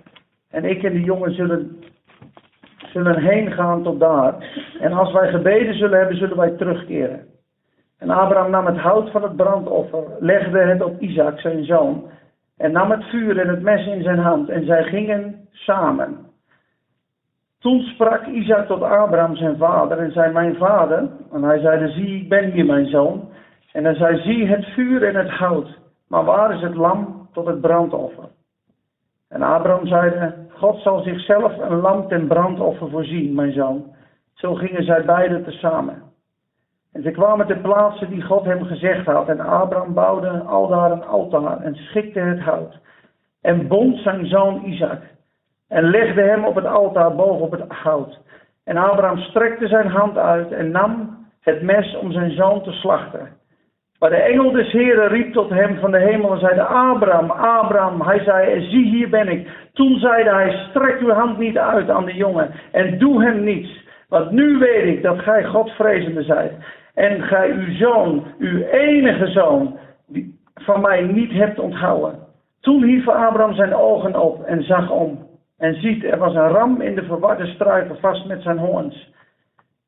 En 0.49 0.65
ik 0.65 0.83
en 0.83 0.93
de 0.93 1.01
jongen 1.01 1.33
zullen 1.33 1.83
zullen 2.95 3.21
heen 3.21 3.51
gaan 3.51 3.83
tot 3.83 3.99
daar. 3.99 4.35
En 4.79 4.93
als 4.93 5.11
wij 5.11 5.29
gebeden 5.29 5.77
zullen 5.77 5.97
hebben, 5.99 6.17
zullen 6.17 6.37
wij 6.37 6.49
terugkeren. 6.49 7.25
En 7.97 8.09
Abraham 8.09 8.51
nam 8.51 8.65
het 8.65 8.77
hout 8.77 9.11
van 9.11 9.23
het 9.23 9.35
brandoffer, 9.35 10.03
legde 10.19 10.59
het 10.59 10.81
op 10.81 10.99
Isaac, 10.99 11.39
zijn 11.39 11.65
zoon, 11.65 12.09
en 12.57 12.71
nam 12.71 12.91
het 12.91 13.03
vuur 13.03 13.39
en 13.39 13.47
het 13.47 13.61
mes 13.61 13.87
in 13.87 14.03
zijn 14.03 14.19
hand, 14.19 14.49
en 14.49 14.65
zij 14.65 14.83
gingen 14.83 15.47
samen. 15.51 16.17
Toen 17.59 17.81
sprak 17.81 18.25
Isaac 18.25 18.67
tot 18.67 18.81
Abraham, 18.81 19.35
zijn 19.35 19.57
vader, 19.57 19.97
en 19.97 20.11
zei: 20.11 20.31
Mijn 20.31 20.55
vader. 20.55 21.09
En 21.31 21.43
hij 21.43 21.59
zeide: 21.59 21.89
Zie, 21.89 22.21
ik 22.21 22.29
ben 22.29 22.51
hier, 22.51 22.65
mijn 22.65 22.87
zoon. 22.87 23.29
En 23.71 23.83
hij 23.83 23.95
zei: 23.95 24.21
Zie 24.21 24.47
het 24.47 24.65
vuur 24.65 25.03
en 25.03 25.15
het 25.15 25.29
hout, 25.29 25.79
maar 26.07 26.23
waar 26.23 26.53
is 26.53 26.61
het 26.61 26.75
lam 26.75 27.29
tot 27.33 27.45
het 27.45 27.61
brandoffer? 27.61 28.29
En 29.29 29.41
Abraham 29.41 29.87
zeide, 29.87 30.44
God 30.57 30.81
zal 30.81 31.01
zichzelf 31.01 31.57
een 31.57 31.79
lam 31.79 32.07
ten 32.07 32.27
brandoffer 32.27 32.89
voorzien, 32.89 33.35
mijn 33.35 33.51
zoon. 33.51 33.93
Zo 34.33 34.53
gingen 34.53 34.83
zij 34.83 35.05
beiden 35.05 35.43
tezamen. 35.43 36.03
En 36.93 37.01
ze 37.01 37.11
kwamen 37.11 37.47
ter 37.47 37.57
plaatse 37.57 38.09
die 38.09 38.21
God 38.21 38.45
hem 38.45 38.63
gezegd 38.63 39.05
had. 39.05 39.29
En 39.29 39.39
Abraham 39.39 39.93
bouwde 39.93 40.29
aldaar 40.29 40.91
een 40.91 41.05
altaar 41.05 41.61
en 41.61 41.75
schikte 41.75 42.19
het 42.19 42.39
hout. 42.39 42.79
En 43.41 43.67
bond 43.67 43.97
zijn 43.97 44.25
zoon 44.25 44.63
Isaac. 44.65 45.01
En 45.67 45.89
legde 45.89 46.21
hem 46.21 46.45
op 46.45 46.55
het 46.55 46.65
altaar 46.65 47.15
boven 47.15 47.45
op 47.45 47.51
het 47.51 47.71
hout. 47.71 48.19
En 48.63 48.77
Abraham 48.77 49.17
strekte 49.17 49.67
zijn 49.67 49.87
hand 49.87 50.17
uit 50.17 50.51
en 50.51 50.71
nam 50.71 51.17
het 51.41 51.61
mes 51.61 51.95
om 51.95 52.11
zijn 52.11 52.31
zoon 52.31 52.63
te 52.63 52.71
slachten. 52.71 53.29
Maar 53.99 54.09
de 54.09 54.15
engel 54.15 54.51
des 54.51 54.71
Heren 54.71 55.07
riep 55.07 55.33
tot 55.33 55.49
hem 55.49 55.79
van 55.79 55.91
de 55.91 55.99
hemel 55.99 56.31
en 56.31 56.39
zeide, 56.39 56.63
Abraham, 56.63 57.31
Abraham. 57.31 58.01
Hij 58.01 58.23
zei, 58.23 58.69
zie 58.69 58.85
hier 58.85 59.09
ben 59.09 59.27
ik. 59.27 59.47
Toen 59.73 59.99
zeide 59.99 60.29
hij, 60.29 60.65
strek 60.69 60.99
uw 60.99 61.09
hand 61.09 61.37
niet 61.37 61.57
uit 61.57 61.89
aan 61.89 62.05
de 62.05 62.15
jongen 62.15 62.51
en 62.71 62.97
doe 62.97 63.23
hem 63.23 63.43
niets. 63.43 63.83
Want 64.09 64.31
nu 64.31 64.57
weet 64.57 64.85
ik 64.85 65.03
dat 65.03 65.19
gij 65.19 65.43
Godvrezende 65.43 66.23
zijt. 66.23 66.53
En 66.93 67.21
gij 67.21 67.51
uw 67.51 67.75
zoon, 67.75 68.23
uw 68.39 68.61
enige 68.61 69.27
zoon, 69.27 69.77
van 70.55 70.81
mij 70.81 71.01
niet 71.01 71.31
hebt 71.31 71.59
onthouden. 71.59 72.19
Toen 72.61 72.83
hief 72.83 73.07
Abraham 73.07 73.53
zijn 73.53 73.75
ogen 73.75 74.21
op 74.21 74.43
en 74.43 74.63
zag 74.63 74.89
om. 74.89 75.27
En 75.57 75.81
ziet, 75.81 76.03
er 76.03 76.17
was 76.17 76.35
een 76.35 76.47
ram 76.47 76.81
in 76.81 76.95
de 76.95 77.03
verwarde 77.03 77.45
struiken 77.45 77.97
vast 77.99 78.25
met 78.25 78.41
zijn 78.41 78.57
hoorns. 78.57 79.13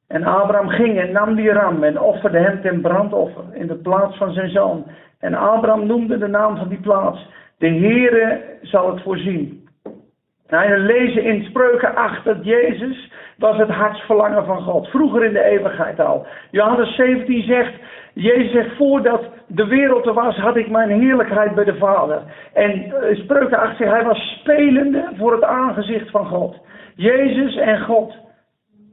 En 0.07 0.23
Abraham 0.23 0.69
ging 0.69 0.99
en 0.99 1.11
nam 1.11 1.35
die 1.35 1.51
ram 1.51 1.83
en 1.83 1.99
offerde 1.99 2.37
hem 2.37 2.61
ten 2.61 2.81
brandoffer 2.81 3.43
in 3.53 3.67
de 3.67 3.75
plaats 3.75 4.17
van 4.17 4.33
zijn 4.33 4.49
zoon. 4.49 4.85
En 5.19 5.33
Abraham 5.33 5.85
noemde 5.85 6.17
de 6.17 6.27
naam 6.27 6.57
van 6.57 6.67
die 6.67 6.79
plaats. 6.79 7.29
De 7.57 7.67
Heere 7.67 8.41
zal 8.61 8.93
het 8.93 9.03
voorzien. 9.03 9.67
Nou, 10.49 10.77
lezen 10.77 11.23
in 11.23 11.43
Spreuken 11.43 11.95
8 11.95 12.23
dat 12.23 12.45
Jezus 12.45 13.11
was 13.37 13.57
het 13.57 13.69
hartsverlangen 13.69 14.45
van 14.45 14.61
God. 14.61 14.87
Vroeger 14.87 15.23
in 15.23 15.33
de 15.33 15.43
eeuwigheid 15.43 15.99
al. 15.99 16.25
Johannes 16.51 16.95
17 16.95 17.43
zegt, 17.43 17.73
Jezus 18.13 18.51
zegt, 18.51 18.75
voordat 18.75 19.23
de 19.47 19.65
wereld 19.65 20.05
er 20.05 20.13
was, 20.13 20.35
had 20.35 20.57
ik 20.57 20.69
mijn 20.69 20.89
heerlijkheid 20.89 21.55
bij 21.55 21.63
de 21.63 21.75
Vader. 21.75 22.21
En 22.53 22.85
uh, 22.85 22.93
Spreuken 23.15 23.59
8 23.59 23.77
zegt, 23.77 23.91
hij 23.91 24.03
was 24.03 24.37
spelende 24.39 25.09
voor 25.17 25.31
het 25.31 25.43
aangezicht 25.43 26.09
van 26.09 26.25
God. 26.25 26.55
Jezus 26.95 27.55
en 27.55 27.81
God. 27.81 28.15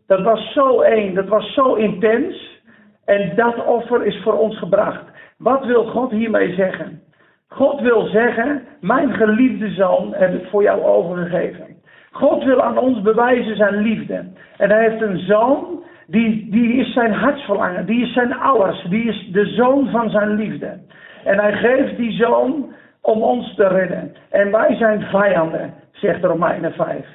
Dat 0.06 0.23
was 0.23 0.52
zo 0.52 0.80
één, 0.80 1.14
dat 1.14 1.28
was 1.28 1.54
zo 1.54 1.75
intens. 1.75 2.62
En 3.04 3.32
dat 3.37 3.64
offer 3.64 4.06
is 4.06 4.23
voor 4.23 4.38
ons 4.38 4.58
gebracht. 4.58 5.04
Wat 5.38 5.64
wil 5.64 5.84
God 5.84 6.11
hiermee 6.11 6.54
zeggen? 6.54 7.02
God 7.49 7.80
wil 7.80 8.06
zeggen, 8.06 8.62
mijn 8.80 9.12
geliefde 9.14 9.70
zoon 9.70 10.14
heb 10.14 10.34
ik 10.34 10.49
voor 10.50 10.62
jou 10.62 10.82
overgegeven. 10.82 11.66
God 12.11 12.44
wil 12.44 12.62
aan 12.62 12.78
ons 12.78 13.02
bewijzen 13.02 13.56
zijn 13.56 13.76
liefde. 13.76 14.25
En 14.56 14.70
hij 14.70 14.88
heeft 14.88 15.02
een 15.02 15.18
zoon, 15.18 15.82
die, 16.06 16.50
die 16.50 16.73
is 16.75 16.92
zijn 16.92 17.12
hartsverlangen, 17.12 17.87
die 17.87 18.02
is 18.02 18.12
zijn 18.12 18.34
alles, 18.34 18.84
die 18.88 19.04
is 19.04 19.28
de 19.32 19.46
zoon 19.46 19.90
van 19.90 20.11
zijn 20.11 20.34
liefde. 20.34 20.78
En 21.25 21.38
hij 21.38 21.52
geeft 21.52 21.96
die 21.96 22.12
zoon 22.12 22.73
om 23.00 23.23
ons 23.23 23.54
te 23.54 23.68
redden. 23.68 24.14
En 24.30 24.50
wij 24.50 24.76
zijn 24.76 25.02
vijanden, 25.02 25.75
zegt 25.92 26.25
Romeinen 26.25 26.73
5. 26.73 27.06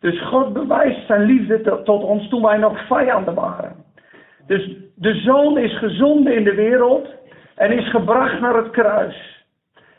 Dus 0.00 0.22
God 0.22 0.52
bewijst 0.52 1.06
zijn 1.06 1.22
liefde 1.22 1.82
tot 1.82 2.02
ons 2.02 2.28
toen 2.28 2.42
wij 2.42 2.56
nog 2.56 2.86
vijanden 2.86 3.34
waren. 3.34 3.72
Dus 4.46 4.76
de 4.94 5.14
zoon 5.14 5.58
is 5.58 5.78
gezonden 5.78 6.34
in 6.34 6.44
de 6.44 6.54
wereld 6.54 7.08
en 7.54 7.72
is 7.72 7.90
gebracht 7.90 8.40
naar 8.40 8.54
het 8.54 8.70
kruis. 8.70 9.44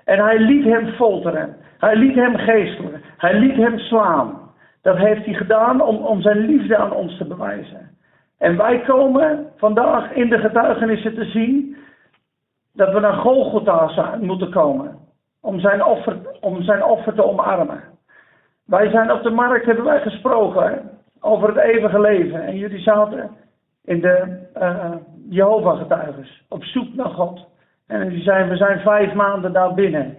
En 0.05 0.19
hij 0.19 0.39
liet 0.39 0.63
hem 0.63 0.87
folteren. 0.87 1.55
Hij 1.77 1.95
liet 1.95 2.15
hem 2.15 2.37
geestelen. 2.37 3.01
Hij 3.17 3.39
liet 3.39 3.55
hem 3.55 3.79
slaan. 3.79 4.39
Dat 4.81 4.97
heeft 4.97 5.25
hij 5.25 5.33
gedaan 5.33 5.81
om, 5.81 5.95
om 5.95 6.21
zijn 6.21 6.37
liefde 6.37 6.77
aan 6.77 6.91
ons 6.91 7.17
te 7.17 7.25
bewijzen. 7.25 7.97
En 8.37 8.57
wij 8.57 8.79
komen 8.79 9.47
vandaag 9.57 10.11
in 10.11 10.29
de 10.29 10.37
getuigenissen 10.37 11.15
te 11.15 11.25
zien 11.25 11.77
dat 12.73 12.93
we 12.93 12.99
naar 12.99 13.13
Golgotha 13.13 14.17
moeten 14.21 14.51
komen. 14.51 14.97
Om 15.41 15.59
zijn 15.59 15.83
offer, 15.83 16.17
om 16.39 16.63
zijn 16.63 16.83
offer 16.83 17.13
te 17.13 17.25
omarmen. 17.25 17.83
Wij 18.69 18.89
zijn 18.89 19.11
op 19.11 19.23
de 19.23 19.29
markt, 19.29 19.65
hebben 19.65 19.85
wij 19.85 20.01
gesproken 20.01 20.89
over 21.19 21.47
het 21.47 21.57
eeuwige 21.57 21.99
leven. 21.99 22.41
En 22.41 22.57
jullie 22.57 22.79
zaten 22.79 23.29
in 23.83 24.01
de 24.01 24.47
uh, 24.61 24.91
Jehovah-getuigers 25.29 26.43
op 26.49 26.63
zoek 26.63 26.93
naar 26.93 27.09
God. 27.09 27.47
En 27.87 28.09
die 28.09 28.21
zeiden, 28.21 28.49
we 28.49 28.55
zijn 28.55 28.79
vijf 28.79 29.13
maanden 29.13 29.53
daar 29.53 29.73
binnen. 29.73 30.15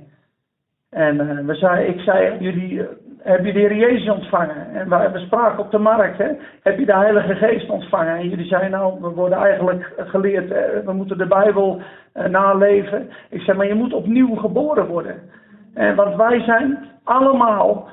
En 0.90 1.14
uh, 1.14 1.46
we 1.46 1.54
zei, 1.54 1.86
ik 1.86 2.00
zei, 2.00 2.38
jullie, 2.38 2.72
uh, 2.72 2.84
heb 3.18 3.44
je 3.44 3.52
de 3.52 3.58
Heer 3.58 3.74
Jezus 3.74 4.08
ontvangen? 4.08 4.74
En 4.74 4.88
wij, 4.88 5.12
we 5.12 5.18
spraken 5.18 5.58
op 5.58 5.70
de 5.70 5.78
markt, 5.78 6.18
hè? 6.18 6.30
heb 6.62 6.78
je 6.78 6.86
de 6.86 6.96
Heilige 6.96 7.34
Geest 7.34 7.70
ontvangen? 7.70 8.16
En 8.16 8.28
jullie 8.28 8.46
zeiden, 8.46 8.70
nou, 8.70 9.00
we 9.00 9.08
worden 9.08 9.38
eigenlijk 9.38 9.92
geleerd, 9.96 10.48
we 10.84 10.92
moeten 10.92 11.18
de 11.18 11.26
Bijbel 11.26 11.82
naleven. 12.28 13.10
Ik 13.28 13.40
zei, 13.40 13.56
maar 13.56 13.66
je 13.66 13.74
moet 13.74 13.92
opnieuw 13.92 14.34
geboren 14.34 14.86
worden. 14.86 15.14
En 15.74 15.94
want 15.94 16.16
wij 16.16 16.40
zijn 16.40 16.78
allemaal 17.04 17.88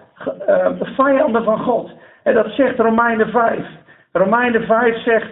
uh, 0.47 0.67
vijanden 0.79 1.43
van 1.43 1.59
God. 1.59 1.91
En 2.23 2.33
dat 2.33 2.47
zegt 2.49 2.79
Romeinen 2.79 3.29
5. 3.29 3.65
Romeinen 4.11 4.65
5 4.65 5.03
zegt 5.03 5.31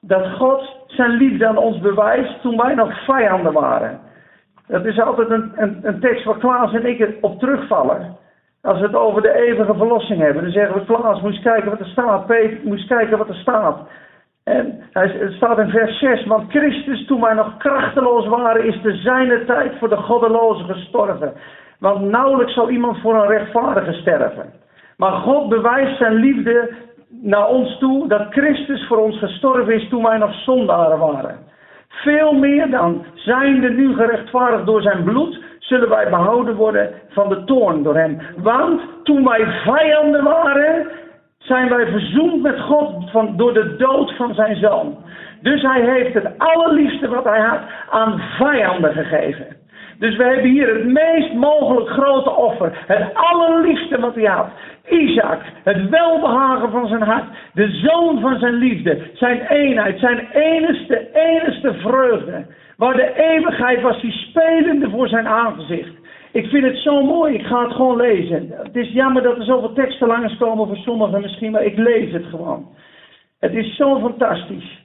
dat 0.00 0.30
God 0.30 0.76
zijn 0.86 1.10
liefde 1.10 1.46
aan 1.46 1.56
ons 1.56 1.78
bewijst 1.78 2.40
toen 2.40 2.56
wij 2.56 2.74
nog 2.74 3.04
vijanden 3.04 3.52
waren. 3.52 4.00
Dat 4.66 4.84
is 4.84 5.00
altijd 5.00 5.30
een, 5.30 5.52
een, 5.56 5.78
een 5.82 6.00
tekst 6.00 6.24
waar 6.24 6.38
Klaas 6.38 6.72
en 6.72 6.86
ik 6.86 7.14
op 7.20 7.38
terugvallen. 7.38 8.16
Als 8.62 8.78
we 8.78 8.86
het 8.86 8.94
over 8.94 9.22
de 9.22 9.34
eeuwige 9.34 9.74
verlossing 9.74 10.20
hebben, 10.20 10.42
dan 10.42 10.52
zeggen 10.52 10.74
we: 10.74 10.84
Klaas, 10.84 11.20
moest 11.20 11.42
kijken 11.42 11.70
wat 11.70 11.80
er 11.80 11.86
staat. 11.86 12.26
Peter, 12.26 12.58
moest 12.62 12.86
kijken 12.86 13.18
wat 13.18 13.28
er 13.28 13.34
staat. 13.34 13.78
En 14.44 14.82
het 14.92 15.32
staat 15.32 15.58
in 15.58 15.70
vers 15.70 15.98
6: 15.98 16.26
Want 16.26 16.50
Christus, 16.50 17.06
toen 17.06 17.20
wij 17.20 17.34
nog 17.34 17.56
krachteloos 17.56 18.26
waren, 18.26 18.64
is 18.64 18.82
de 18.82 18.96
zijne 18.96 19.44
tijd 19.44 19.78
voor 19.78 19.88
de 19.88 19.96
goddelozen 19.96 20.66
gestorven. 20.66 21.32
Want 21.84 22.10
nauwelijks 22.10 22.54
zal 22.54 22.70
iemand 22.70 23.00
voor 23.00 23.14
een 23.14 23.26
rechtvaardige 23.26 23.92
sterven. 23.92 24.52
Maar 24.96 25.12
God 25.12 25.48
bewijst 25.48 25.96
zijn 25.96 26.14
liefde 26.14 26.72
naar 27.22 27.48
ons 27.48 27.78
toe 27.78 28.08
dat 28.08 28.26
Christus 28.30 28.86
voor 28.86 28.96
ons 28.96 29.18
gestorven 29.18 29.74
is 29.74 29.88
toen 29.88 30.02
wij 30.02 30.18
nog 30.18 30.34
zondaren 30.34 30.98
waren. 30.98 31.38
Veel 31.88 32.32
meer 32.32 32.70
dan, 32.70 33.04
zijnde 33.14 33.70
nu 33.70 33.94
gerechtvaardigd 33.94 34.66
door 34.66 34.82
zijn 34.82 35.04
bloed, 35.04 35.42
zullen 35.58 35.88
wij 35.88 36.08
behouden 36.08 36.54
worden 36.54 36.90
van 37.08 37.28
de 37.28 37.44
toorn 37.44 37.82
door 37.82 37.96
hem. 37.96 38.18
Want 38.36 38.80
toen 39.02 39.24
wij 39.24 39.46
vijanden 39.64 40.24
waren, 40.24 40.86
zijn 41.38 41.68
wij 41.68 41.86
verzoend 41.86 42.42
met 42.42 42.60
God 42.60 43.10
van, 43.10 43.36
door 43.36 43.52
de 43.54 43.76
dood 43.76 44.16
van 44.16 44.34
zijn 44.34 44.56
zoon. 44.56 44.96
Dus 45.42 45.62
hij 45.62 45.80
heeft 45.80 46.14
het 46.14 46.38
allerliefste 46.38 47.08
wat 47.08 47.24
hij 47.24 47.40
had 47.40 47.60
aan 47.90 48.20
vijanden 48.38 48.92
gegeven. 48.92 49.62
Dus 49.98 50.16
we 50.16 50.24
hebben 50.24 50.50
hier 50.50 50.74
het 50.74 50.84
meest 50.84 51.32
mogelijk 51.32 51.88
grote 51.88 52.30
offer. 52.30 52.84
Het 52.86 53.14
allerliefste 53.14 54.00
wat 54.00 54.14
hij 54.14 54.24
had. 54.24 54.48
Isaac, 54.88 55.40
het 55.64 55.88
welbehagen 55.88 56.70
van 56.70 56.88
zijn 56.88 57.02
hart. 57.02 57.24
De 57.54 57.68
zoon 57.68 58.20
van 58.20 58.38
zijn 58.38 58.54
liefde. 58.54 59.10
Zijn 59.14 59.40
eenheid, 59.40 59.98
zijn 59.98 60.28
enigste, 60.32 61.08
enigste 61.12 61.74
vreugde. 61.74 62.46
Waar 62.76 62.94
de 62.94 63.30
eeuwigheid 63.30 63.82
was, 63.82 64.00
die 64.00 64.12
spelende 64.12 64.90
voor 64.90 65.08
zijn 65.08 65.26
aangezicht. 65.26 65.92
Ik 66.32 66.46
vind 66.46 66.64
het 66.64 66.76
zo 66.76 67.02
mooi, 67.02 67.34
ik 67.34 67.46
ga 67.46 67.62
het 67.62 67.72
gewoon 67.72 67.96
lezen. 67.96 68.52
Het 68.62 68.76
is 68.76 68.92
jammer 68.92 69.22
dat 69.22 69.36
er 69.36 69.44
zoveel 69.44 69.72
teksten 69.72 70.06
langskomen 70.06 70.66
voor 70.66 70.76
sommigen 70.76 71.20
misschien, 71.20 71.50
maar 71.50 71.64
ik 71.64 71.76
lees 71.76 72.12
het 72.12 72.24
gewoon. 72.24 72.68
Het 73.40 73.54
is 73.54 73.76
zo 73.76 74.00
fantastisch. 74.00 74.83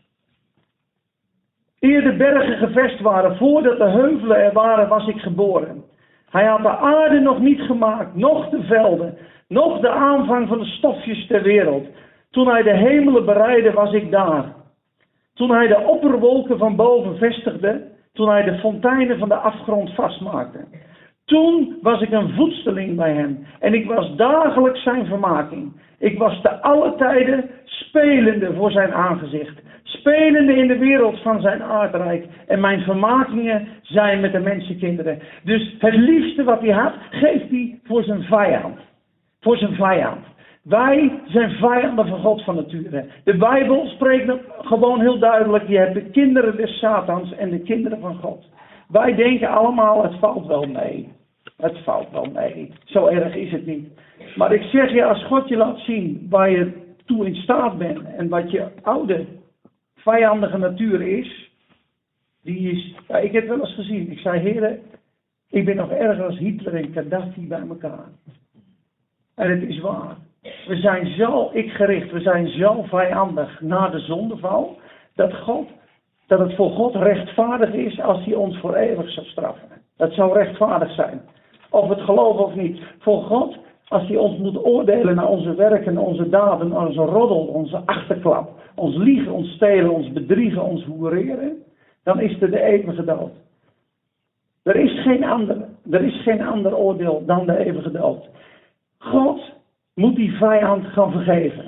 Eer 1.80 2.04
de 2.04 2.14
bergen 2.14 2.58
gevest 2.58 3.00
waren, 3.00 3.38
voordat 3.38 3.78
de 3.78 3.90
heuvelen 3.90 4.38
er 4.38 4.54
waren, 4.54 4.88
was 4.88 5.08
ik 5.08 5.20
geboren. 5.20 5.84
Hij 6.30 6.46
had 6.46 6.62
de 6.62 6.78
aarde 6.78 7.20
nog 7.20 7.40
niet 7.40 7.62
gemaakt, 7.62 8.16
noch 8.16 8.50
de 8.50 8.64
velden, 8.64 9.18
noch 9.48 9.80
de 9.80 9.90
aanvang 9.90 10.48
van 10.48 10.60
de 10.60 10.66
stofjes 10.66 11.28
ter 11.28 11.42
wereld. 11.42 11.88
Toen 12.32 12.48
hij 12.48 12.64
de 12.64 12.76
hemelen 12.76 13.26
bereidde, 13.26 13.72
was 13.72 13.94
ik 13.94 14.12
daar. 14.12 14.54
Toen 15.34 15.52
hij 15.52 15.68
de 15.68 15.80
opperwolken 15.80 16.58
van 16.58 16.76
boven 16.76 17.18
vestigde, 17.18 17.88
toen 18.14 18.30
hij 18.30 18.44
de 18.44 18.58
fonteinen 18.58 19.18
van 19.18 19.30
de 19.30 19.36
afgrond 19.36 19.94
vastmaakte. 19.94 20.60
Toen 21.26 21.78
was 21.82 22.02
ik 22.02 22.12
een 22.12 22.34
voedsteling 22.34 22.96
bij 22.96 23.14
hem 23.14 23.46
en 23.60 23.74
ik 23.74 23.88
was 23.88 24.16
dagelijks 24.16 24.84
zijn 24.84 25.06
vermaking. 25.06 25.74
Ik 26.00 26.18
was 26.18 26.42
te 26.42 26.62
alle 26.62 26.96
tijden 26.96 27.50
spelende 27.66 28.54
voor 28.54 28.72
zijn 28.72 28.94
aangezicht, 28.94 29.62
spelende 30.00 30.56
in 30.56 30.68
de 30.68 30.78
wereld 30.78 31.22
van 31.22 31.42
zijn 31.42 31.64
aardrijk. 31.64 32.26
En 32.48 32.60
mijn 32.60 32.82
vermakingen 32.82 33.68
zijn 33.82 34.20
met 34.20 34.32
de 34.32 34.40
mensenkinderen. 34.40 35.20
Dus 35.44 35.76
het 35.80 35.96
liefste 35.96 36.44
wat 36.44 36.62
hij 36.62 36.72
had, 36.72 36.94
geeft 37.10 37.50
hij 37.50 37.80
voor 37.84 38.04
zijn 38.04 38.24
vijand. 38.24 38.78
Voor 39.42 39.58
zijn 39.58 39.76
vijand. 39.76 40.26
Wij 40.64 41.12
zijn 41.26 41.52
vijanden 41.52 42.08
van 42.08 42.20
God 42.20 42.44
van 42.44 42.56
nature. 42.56 43.06
De 43.24 43.38
Bijbel 43.38 43.86
spreekt 43.88 44.34
gewoon 44.58 45.00
heel 45.02 45.20
duidelijk: 45.20 45.68
je 45.68 45.78
hebt 45.78 45.94
de 45.94 46.10
kinderen 46.10 46.58
des 46.58 46.80
Satans 46.80 47.36
en 47.36 47.50
de 47.50 47.60
kinderen 47.60 48.00
van 48.00 48.16
God. 48.16 48.46
Wij 48.88 49.16
denken 49.16 49.50
allemaal: 49.50 50.04
het 50.04 50.20
valt 50.20 50.48
wel 50.48 50.66
mee. 50.66 51.12
Het 51.58 51.78
valt 51.84 52.12
wel 52.12 52.26
mee. 52.34 52.72
Zo 52.86 53.08
erg 53.08 53.36
is 53.36 53.52
het 53.52 53.66
niet. 53.66 53.88
Maar 54.36 54.54
ik 54.54 54.62
zeg 54.62 54.92
je, 54.92 55.06
als 55.06 55.24
God 55.24 55.48
je 55.48 55.58
laat 55.58 55.80
zien 55.80 56.28
waar 56.30 56.50
je 56.50 56.72
toe 57.06 57.26
in 57.26 57.36
staat 57.36 57.78
bent 57.78 58.00
en 58.18 58.30
wat 58.30 58.52
je 58.52 58.68
oude 58.82 59.26
vijandige 60.02 60.58
natuur 60.58 61.02
is, 61.02 61.52
die 62.44 62.72
is, 62.72 62.96
ja, 63.08 63.18
ik 63.18 63.32
heb 63.32 63.48
wel 63.48 63.60
eens 63.60 63.74
gezien. 63.74 64.12
Ik 64.12 64.20
zei, 64.20 64.40
heren, 64.40 64.80
ik 65.50 65.66
ben 65.66 65.76
nog 65.76 65.92
erger 65.92 66.26
als 66.26 66.38
Hitler 66.38 66.76
en 66.76 66.92
Gaddafi 66.94 67.48
bij 67.48 67.64
elkaar. 67.70 68.08
En 69.36 69.50
het 69.50 69.70
is 69.70 69.80
waar. 69.80 70.18
We 70.42 70.76
zijn 70.76 71.08
zo 71.08 71.50
ik 71.54 71.72
gericht, 71.72 72.12
we 72.12 72.20
zijn 72.20 72.48
zo 72.48 72.84
vijandig 72.84 73.62
na 73.62 73.90
de 73.90 74.00
zondeval, 74.00 74.80
dat 75.16 75.34
God, 75.34 75.70
dat 76.28 76.40
het 76.40 76.56
voor 76.56 76.72
God 76.72 76.96
rechtvaardig 76.96 77.74
is 77.74 78.02
als 78.02 78.26
hij 78.26 78.36
ons 78.36 78.58
voor 78.58 78.76
eeuwig 78.76 79.12
zou 79.12 79.26
straffen. 79.26 79.70
Dat 79.98 80.14
zou 80.14 80.34
rechtvaardig 80.34 80.94
zijn. 80.94 81.22
Of 81.70 81.90
het 81.90 82.02
geloven 82.02 82.46
of 82.46 82.56
niet. 82.56 82.82
Voor 83.00 83.24
God, 83.24 83.58
als 83.90 84.08
hij 84.08 84.18
ons 84.18 84.38
moet 84.38 84.66
oordelen 84.66 85.16
naar 85.16 85.28
onze 85.30 85.56
werken, 85.56 85.98
onze 85.98 86.30
daden, 86.30 86.78
onze 86.78 87.02
roddel, 87.02 87.46
onze 87.46 87.82
achterklap, 87.86 88.50
ons 88.76 88.96
liegen, 88.96 89.32
ons 89.32 89.50
stelen, 89.52 89.90
ons 89.90 90.12
bedriegen, 90.12 90.64
ons 90.64 90.84
hoereren, 90.84 91.64
dan 92.04 92.20
is 92.20 92.42
er 92.42 92.52
de 92.52 92.62
eeuwige. 92.62 93.30
Er 94.64 94.76
is 94.76 95.02
geen 95.02 95.24
ander, 95.24 95.58
er 95.90 96.04
is 96.04 96.22
geen 96.22 96.42
ander 96.42 96.78
oordeel 96.78 97.24
dan 97.26 97.46
de 97.46 97.58
eeuwige. 97.58 98.18
God 98.98 99.42
moet 99.94 100.16
die 100.16 100.38
vijand 100.38 100.86
gaan 100.86 101.12
vergeven. 101.12 101.66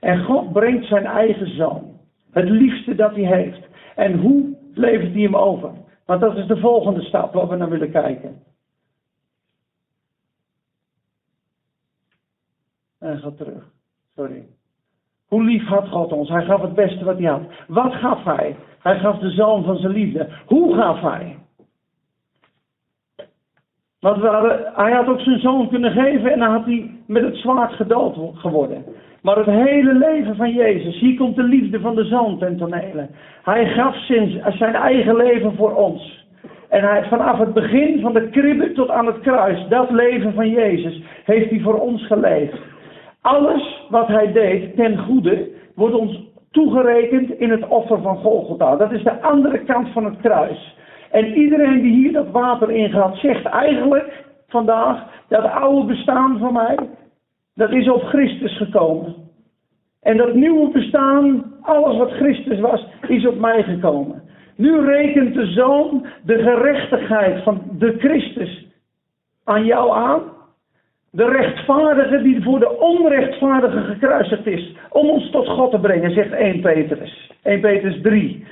En 0.00 0.24
God 0.24 0.52
brengt 0.52 0.86
zijn 0.86 1.06
eigen 1.06 1.56
zoon. 1.56 1.82
Het 2.30 2.48
liefste 2.48 2.94
dat 2.94 3.14
hij 3.14 3.36
heeft. 3.36 3.68
En 3.96 4.18
hoe 4.18 4.56
levert 4.74 5.12
hij 5.12 5.22
hem 5.22 5.36
over? 5.36 5.70
Want 6.06 6.20
dat 6.20 6.36
is 6.36 6.46
de 6.46 6.56
volgende 6.56 7.02
stap 7.02 7.32
waar 7.34 7.48
we 7.48 7.56
naar 7.56 7.70
willen 7.70 7.90
kijken. 7.90 8.42
En 13.04 13.18
gaat 13.18 13.36
terug. 13.36 13.64
Sorry. 14.16 14.46
Hoe 15.28 15.44
lief 15.44 15.66
had 15.66 15.88
God 15.88 16.12
ons? 16.12 16.28
Hij 16.28 16.44
gaf 16.44 16.60
het 16.60 16.74
beste 16.74 17.04
wat 17.04 17.18
hij 17.18 17.26
had. 17.26 17.42
Wat 17.68 17.94
gaf 17.94 18.24
hij? 18.24 18.56
Hij 18.82 18.98
gaf 18.98 19.18
de 19.18 19.30
zoon 19.30 19.64
van 19.64 19.76
zijn 19.76 19.92
liefde. 19.92 20.28
Hoe 20.46 20.74
gaf 20.74 21.00
hij? 21.00 21.36
Want 24.00 24.22
hij 24.76 24.92
had 24.92 25.06
ook 25.06 25.20
zijn 25.20 25.40
zoon 25.40 25.68
kunnen 25.68 25.92
geven 25.92 26.32
en 26.32 26.38
dan 26.38 26.50
had 26.50 26.64
hij 26.64 26.90
met 27.06 27.22
het 27.22 27.36
zwaard 27.36 27.72
gedood 27.72 28.38
geworden. 28.38 28.84
Maar 29.22 29.36
het 29.36 29.46
hele 29.46 29.94
leven 29.94 30.36
van 30.36 30.52
Jezus, 30.52 31.00
hier 31.00 31.16
komt 31.16 31.36
de 31.36 31.42
liefde 31.42 31.80
van 31.80 31.94
de 31.94 32.04
zoon 32.04 32.38
ten 32.38 32.56
tonele. 32.56 33.08
Hij 33.42 33.66
gaf 33.66 33.96
zijn, 33.96 34.42
zijn 34.56 34.74
eigen 34.74 35.16
leven 35.16 35.54
voor 35.56 35.74
ons. 35.74 36.26
En 36.68 36.82
hij, 36.82 37.04
vanaf 37.04 37.38
het 37.38 37.54
begin 37.54 38.00
van 38.00 38.12
de 38.12 38.28
kribbe 38.28 38.72
tot 38.72 38.90
aan 38.90 39.06
het 39.06 39.20
kruis, 39.20 39.68
dat 39.68 39.90
leven 39.90 40.34
van 40.34 40.50
Jezus, 40.50 41.02
heeft 41.24 41.50
hij 41.50 41.60
voor 41.60 41.78
ons 41.80 42.06
geleefd. 42.06 42.72
Alles 43.24 43.86
wat 43.90 44.06
hij 44.06 44.32
deed 44.32 44.76
ten 44.76 44.98
goede 44.98 45.48
wordt 45.74 45.94
ons 45.94 46.20
toegerekend 46.50 47.30
in 47.30 47.50
het 47.50 47.68
offer 47.68 48.02
van 48.02 48.16
Golgotha. 48.16 48.76
Dat 48.76 48.92
is 48.92 49.02
de 49.02 49.20
andere 49.20 49.58
kant 49.58 49.88
van 49.88 50.04
het 50.04 50.20
kruis. 50.20 50.76
En 51.10 51.34
iedereen 51.34 51.82
die 51.82 51.92
hier 51.92 52.12
dat 52.12 52.30
water 52.30 52.70
in 52.70 52.90
gaat, 52.90 53.16
zegt 53.16 53.44
eigenlijk 53.44 54.24
vandaag 54.48 55.04
dat 55.28 55.44
oude 55.44 55.86
bestaan 55.86 56.38
van 56.38 56.52
mij, 56.52 56.78
dat 57.54 57.70
is 57.70 57.90
op 57.90 58.02
Christus 58.02 58.56
gekomen. 58.56 59.14
En 60.02 60.16
dat 60.16 60.34
nieuwe 60.34 60.70
bestaan, 60.70 61.52
alles 61.60 61.96
wat 61.96 62.10
Christus 62.10 62.60
was, 62.60 62.86
is 63.08 63.26
op 63.26 63.38
mij 63.38 63.62
gekomen. 63.62 64.22
Nu 64.56 64.80
rekent 64.80 65.34
de 65.34 65.46
Zoon 65.46 66.06
de 66.22 66.38
gerechtigheid 66.38 67.42
van 67.42 67.62
de 67.78 67.94
Christus 67.98 68.66
aan 69.44 69.64
jou 69.64 69.92
aan. 69.92 70.22
De 71.14 71.24
rechtvaardige 71.24 72.22
die 72.22 72.42
voor 72.42 72.58
de 72.58 72.78
onrechtvaardige 72.80 73.80
gekruisigd 73.80 74.46
is. 74.46 74.76
Om 74.90 75.10
ons 75.10 75.30
tot 75.30 75.48
God 75.48 75.70
te 75.70 75.78
brengen, 75.78 76.10
zegt 76.10 76.32
1 76.32 76.60
Petrus. 76.60 77.30
1 77.42 77.60
Petrus 77.60 78.00
3. 78.02 78.46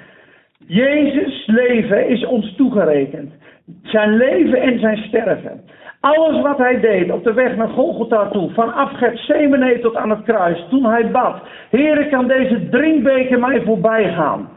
Jezus 0.67 1.47
leven 1.47 2.09
is 2.09 2.27
ons 2.27 2.57
toegerekend. 2.57 3.33
Zijn 3.83 4.17
leven 4.17 4.61
en 4.61 4.79
zijn 4.79 4.97
sterven. 4.97 5.61
Alles 6.01 6.43
wat 6.43 6.59
hij 6.59 6.81
deed 6.81 7.13
op 7.13 7.25
de 7.25 7.33
weg 7.33 7.57
naar 7.57 7.69
Golgotha 7.69 8.29
toe, 8.29 8.51
vanaf 8.51 8.93
Gethsemane 8.93 9.79
tot 9.81 9.97
aan 9.97 10.11
het 10.11 10.23
kruis, 10.23 10.67
toen 10.71 10.85
hij 10.85 11.11
bad, 11.11 11.43
Heere 11.71 12.09
kan 12.09 12.29
deze 12.29 12.69
drinkbeker 12.69 13.39
mij 13.39 13.63
voorbij 13.63 14.13
gaan. 14.13 14.49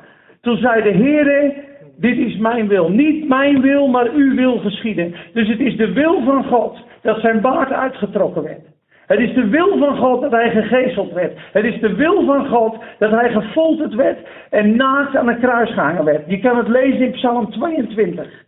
Toen 0.41 0.57
zei 0.57 0.83
de 0.83 0.91
Heere, 0.91 1.53
dit 1.97 2.17
is 2.17 2.37
mijn 2.37 2.67
wil. 2.67 2.89
Niet 2.89 3.27
mijn 3.27 3.61
wil, 3.61 3.87
maar 3.87 4.09
uw 4.09 4.35
wil 4.35 4.57
geschieden. 4.57 5.15
Dus 5.33 5.47
het 5.47 5.59
is 5.59 5.77
de 5.77 5.93
wil 5.93 6.23
van 6.23 6.43
God 6.43 6.77
dat 7.01 7.19
zijn 7.19 7.41
baard 7.41 7.71
uitgetrokken 7.71 8.43
werd. 8.43 8.73
Het 9.07 9.19
is 9.19 9.33
de 9.33 9.47
wil 9.47 9.77
van 9.77 9.97
God 9.97 10.21
dat 10.21 10.31
hij 10.31 10.49
gegezeld 10.49 11.11
werd. 11.11 11.37
Het 11.51 11.65
is 11.65 11.79
de 11.79 11.95
wil 11.95 12.25
van 12.25 12.47
God 12.47 12.83
dat 12.99 13.11
hij 13.11 13.31
gefolterd 13.31 13.93
werd 13.93 14.17
en 14.49 14.75
naakt 14.75 15.15
aan 15.15 15.27
een 15.27 15.39
kruis 15.39 15.73
gehangen 15.73 16.05
werd. 16.05 16.23
Je 16.27 16.39
kan 16.39 16.57
het 16.57 16.67
lezen 16.67 16.99
in 16.99 17.11
Psalm 17.11 17.51
22. 17.51 18.44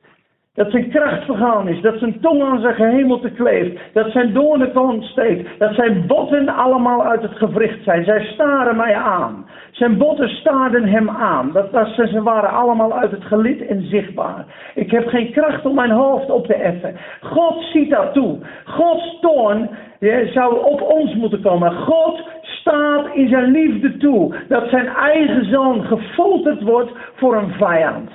Dat 0.58 0.72
zijn 0.72 0.90
kracht 0.90 1.26
vergaan 1.26 1.68
is. 1.68 1.82
Dat 1.82 2.00
zijn 2.00 2.20
tong 2.20 2.44
aan 2.44 2.60
zijn 2.60 2.76
gehemelte 2.76 3.30
kleeft. 3.30 3.78
Dat 3.94 4.12
zijn 4.12 4.34
doornen 4.34 5.04
steekt. 5.04 5.60
Dat 5.60 5.74
zijn 5.74 6.08
botten 6.08 6.50
allemaal 6.50 7.06
uit 7.06 7.22
het 7.22 7.36
gewricht 7.36 7.84
zijn. 7.84 8.04
Zij 8.04 8.26
staren 8.26 8.76
mij 8.76 8.96
aan. 8.96 9.46
Zijn 9.72 9.98
botten 9.98 10.30
staarden 10.30 10.84
hem 10.84 11.10
aan. 11.10 11.52
Dat, 11.54 11.72
dat, 11.72 11.88
ze 11.88 12.22
waren 12.24 12.50
allemaal 12.50 12.94
uit 12.94 13.12
het 13.12 13.24
gelid 13.24 13.68
en 13.68 13.82
zichtbaar. 13.82 14.46
Ik 14.76 14.92
heb 14.92 15.08
geen 15.08 15.32
kracht 15.32 15.66
om 15.66 15.76
mijn 15.76 15.92
hoofd 15.92 16.30
op 16.30 16.46
te 16.46 16.56
effen. 16.56 16.96
God 17.22 17.64
ziet 17.64 17.90
dat 17.90 18.14
toe. 18.14 18.38
Gods 18.66 19.20
toorn 19.22 19.70
zou 20.34 20.66
op 20.66 20.82
ons 20.82 21.16
moeten 21.16 21.42
komen. 21.42 21.72
God 21.72 22.22
staat 22.42 23.06
in 23.14 23.30
zijn 23.30 23.52
liefde 23.52 23.98
toe. 23.98 24.36
Dat 24.48 24.70
zijn 24.70 24.88
eigen 24.88 25.46
zoon 25.46 25.84
gefolterd 25.84 26.62
wordt 26.62 26.92
voor 27.16 27.36
een 27.36 27.52
vijand. 27.52 28.10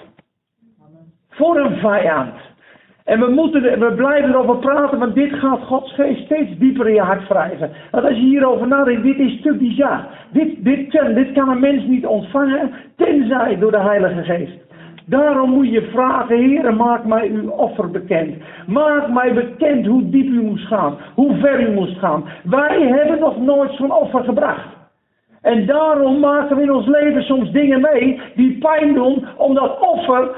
Voor 1.32 1.56
een 1.56 1.76
vijand. 1.76 2.34
En 3.04 3.20
we, 3.20 3.30
moeten, 3.30 3.62
we 3.78 3.92
blijven 3.96 4.30
erover 4.30 4.56
praten, 4.56 4.98
want 4.98 5.14
dit 5.14 5.32
gaat 5.32 5.60
Gods 5.60 5.94
geest 5.94 6.24
steeds 6.24 6.58
dieper 6.58 6.88
in 6.88 6.94
je 6.94 7.00
hart 7.00 7.28
wrijven. 7.28 7.70
Want 7.90 8.04
als 8.04 8.14
je 8.14 8.20
hierover 8.20 8.66
nadenkt, 8.66 9.02
dit 9.02 9.18
is 9.18 9.40
te 9.42 9.54
bizar. 9.54 10.06
Dit, 10.30 10.64
dit, 10.64 10.90
dit 11.14 11.32
kan 11.32 11.48
een 11.48 11.60
mens 11.60 11.84
niet 11.84 12.06
ontvangen, 12.06 12.70
tenzij 12.96 13.58
door 13.58 13.70
de 13.70 13.80
Heilige 13.80 14.22
Geest. 14.22 14.60
Daarom 15.06 15.50
moet 15.50 15.70
je 15.70 15.82
vragen, 15.92 16.36
Heer, 16.36 16.74
maak 16.74 17.04
mij 17.04 17.28
uw 17.28 17.50
offer 17.50 17.90
bekend. 17.90 18.36
Maak 18.66 19.08
mij 19.12 19.34
bekend 19.34 19.86
hoe 19.86 20.10
diep 20.10 20.26
u 20.26 20.42
moest 20.42 20.66
gaan, 20.66 20.96
hoe 21.14 21.36
ver 21.36 21.68
u 21.68 21.72
moest 21.72 21.98
gaan. 21.98 22.24
Wij 22.44 22.80
hebben 22.80 23.18
nog 23.18 23.40
nooit 23.40 23.72
zo'n 23.72 23.92
offer 23.92 24.24
gebracht. 24.24 24.80
En 25.42 25.66
daarom 25.66 26.18
maken 26.18 26.56
we 26.56 26.62
in 26.62 26.72
ons 26.72 26.86
leven 26.86 27.22
soms 27.22 27.50
dingen 27.50 27.80
mee 27.80 28.20
die 28.34 28.58
pijn 28.58 28.94
doen 28.94 29.26
om 29.36 29.54
dat 29.54 29.78
offer 29.80 30.30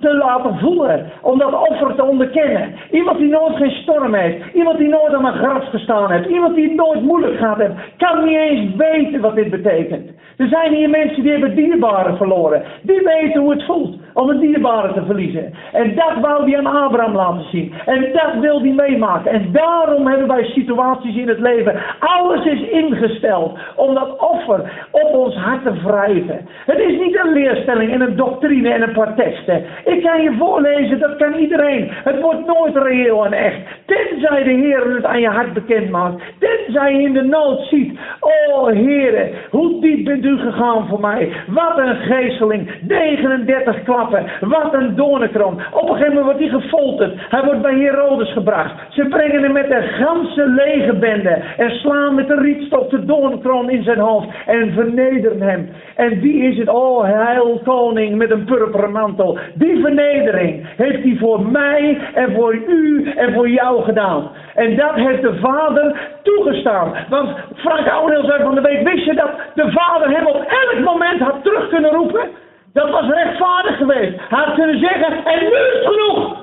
te 0.00 0.14
laten 0.14 0.58
voelen. 0.58 1.10
Om 1.20 1.38
dat 1.38 1.68
offer 1.68 1.94
te 1.94 2.04
onderkennen. 2.04 2.74
Iemand 2.90 3.18
die 3.18 3.28
nooit 3.28 3.56
geen 3.56 3.70
storm 3.70 4.14
heeft. 4.14 4.54
Iemand 4.54 4.78
die 4.78 4.88
nooit 4.88 5.14
aan 5.14 5.24
een 5.24 5.44
graf 5.44 5.68
gestaan 5.68 6.10
heeft. 6.10 6.28
Iemand 6.28 6.54
die 6.54 6.64
het 6.64 6.74
nooit 6.74 7.02
moeilijk 7.02 7.38
gehad 7.38 7.58
heeft. 7.58 7.74
Kan 7.96 8.24
niet 8.24 8.36
eens 8.36 8.76
weten 8.76 9.20
wat 9.20 9.34
dit 9.34 9.50
betekent. 9.50 10.10
Er 10.36 10.48
zijn 10.48 10.74
hier 10.74 10.90
mensen 10.90 11.22
die 11.22 11.30
hebben 11.30 11.54
dierbaren 11.54 12.16
verloren. 12.16 12.62
Die 12.82 13.02
weten 13.02 13.40
hoe 13.40 13.50
het 13.50 13.64
voelt 13.64 13.96
om 14.14 14.28
een 14.28 14.40
dierbare 14.40 14.92
te 14.92 15.04
verliezen. 15.04 15.54
En 15.72 15.94
dat 15.94 16.12
wou 16.20 16.50
hij 16.50 16.58
aan 16.58 16.82
Abraham 16.84 17.14
laten 17.14 17.44
zien. 17.50 17.72
En 17.86 18.12
dat 18.12 18.40
wil 18.40 18.60
hij 18.60 18.72
meemaken. 18.72 19.30
En 19.30 19.52
daarom 19.52 20.06
hebben 20.06 20.26
wij 20.26 20.44
situaties 20.44 21.16
in 21.16 21.28
het 21.28 21.38
leven. 21.38 21.80
Alles 21.98 22.44
is 22.44 22.60
ingesteld 22.68 23.58
om 23.76 23.94
dat 23.94 24.18
offer 24.18 24.88
op 24.90 25.14
ons 25.14 25.34
hart 25.36 25.62
te 25.62 25.72
wrijven. 25.84 26.48
Het 26.66 26.78
is 26.78 26.98
niet 26.98 27.18
een 27.18 27.32
leerstelling 27.32 27.92
en 27.92 28.00
een 28.00 28.16
doctrine 28.16 28.70
en 28.70 28.82
een 28.82 28.92
paar 28.92 29.14
teksten. 29.14 29.64
Ik 29.84 30.02
kan 30.02 30.22
je 30.22 30.34
voorlezen, 30.38 30.98
dat 30.98 31.16
kan 31.16 31.34
iedereen. 31.34 31.88
Het 31.90 32.20
wordt 32.20 32.46
nooit 32.46 32.76
reëel 32.76 33.24
en 33.26 33.32
echt. 33.32 33.58
Tenzij 33.86 34.42
de 34.42 34.50
Heer 34.50 34.94
het 34.94 35.04
aan 35.04 35.20
je 35.20 35.28
hart 35.28 35.52
bekend 35.52 35.90
maakt. 35.90 36.22
Tenzij 36.38 36.94
je 36.94 37.02
in 37.02 37.12
de 37.12 37.22
nood 37.22 37.60
ziet. 37.60 37.98
Oh 38.20 38.68
Heer, 38.68 39.30
hoe 39.50 39.80
diep 39.80 40.04
bent 40.04 40.24
u 40.24 40.38
gegaan 40.38 40.86
voor 40.88 41.00
mij. 41.00 41.32
Wat 41.46 41.78
een 41.78 41.96
geesteling. 41.96 42.70
39 42.88 43.82
klappen. 43.82 44.26
Wat 44.40 44.74
een 44.74 44.94
doornenkroon. 44.96 45.60
Op 45.72 45.88
een 45.88 45.96
gegeven 45.96 46.14
moment 46.14 46.24
wordt 46.24 46.38
hij 46.38 46.60
gefolterd. 46.60 47.14
Hij 47.28 47.44
wordt 47.44 47.62
bij 47.62 47.78
Herodes 47.78 48.32
gebracht. 48.32 48.74
Ze 48.88 49.06
brengen 49.08 49.42
hem 49.42 49.52
met 49.52 49.70
een 49.70 49.82
ganse 49.82 50.48
legerbende. 50.48 51.42
En 51.56 51.70
slaan 51.70 52.14
met 52.14 52.28
de 52.28 52.40
rietstok 52.40 52.90
de 52.90 53.04
doornkroon 53.04 53.70
in 53.70 53.82
zijn 53.82 53.98
hoofd. 53.98 54.28
En 54.46 54.72
vernederen 54.72 55.40
hem. 55.40 55.68
En 55.96 56.20
wie 56.20 56.42
is 56.42 56.58
het? 56.58 56.68
Oh, 56.68 57.04
heil 57.04 57.60
koning 57.64 58.16
met 58.16 58.30
een 58.30 58.44
purperen 58.44 58.92
mantel. 58.92 59.38
Die 59.60 59.80
vernedering 59.80 60.66
heeft 60.76 61.02
hij 61.02 61.16
voor 61.20 61.42
mij 61.46 61.98
en 62.14 62.34
voor 62.34 62.54
u 62.54 63.12
en 63.16 63.32
voor 63.32 63.48
jou 63.48 63.82
gedaan. 63.82 64.30
En 64.54 64.76
dat 64.76 64.94
heeft 64.94 65.22
de 65.22 65.34
Vader 65.40 65.96
toegestaan. 66.22 66.94
Want 67.08 67.36
Frank 67.56 67.88
Ouweneel 67.88 68.24
zei 68.24 68.42
van 68.42 68.54
de 68.54 68.60
week, 68.60 68.82
wist 68.82 69.04
je 69.04 69.14
dat 69.14 69.30
de 69.54 69.72
Vader 69.72 70.10
hem 70.10 70.26
op 70.26 70.44
elk 70.48 70.84
moment 70.84 71.20
had 71.20 71.44
terug 71.44 71.68
kunnen 71.68 71.90
roepen? 71.90 72.28
Dat 72.72 72.90
was 72.90 73.08
rechtvaardig 73.08 73.76
geweest. 73.76 74.18
Hij 74.28 74.44
had 74.44 74.54
kunnen 74.54 74.78
zeggen, 74.78 75.24
en 75.24 75.38
nu 75.38 75.50
is 75.50 75.72
het 75.72 75.86
genoeg. 75.86 76.36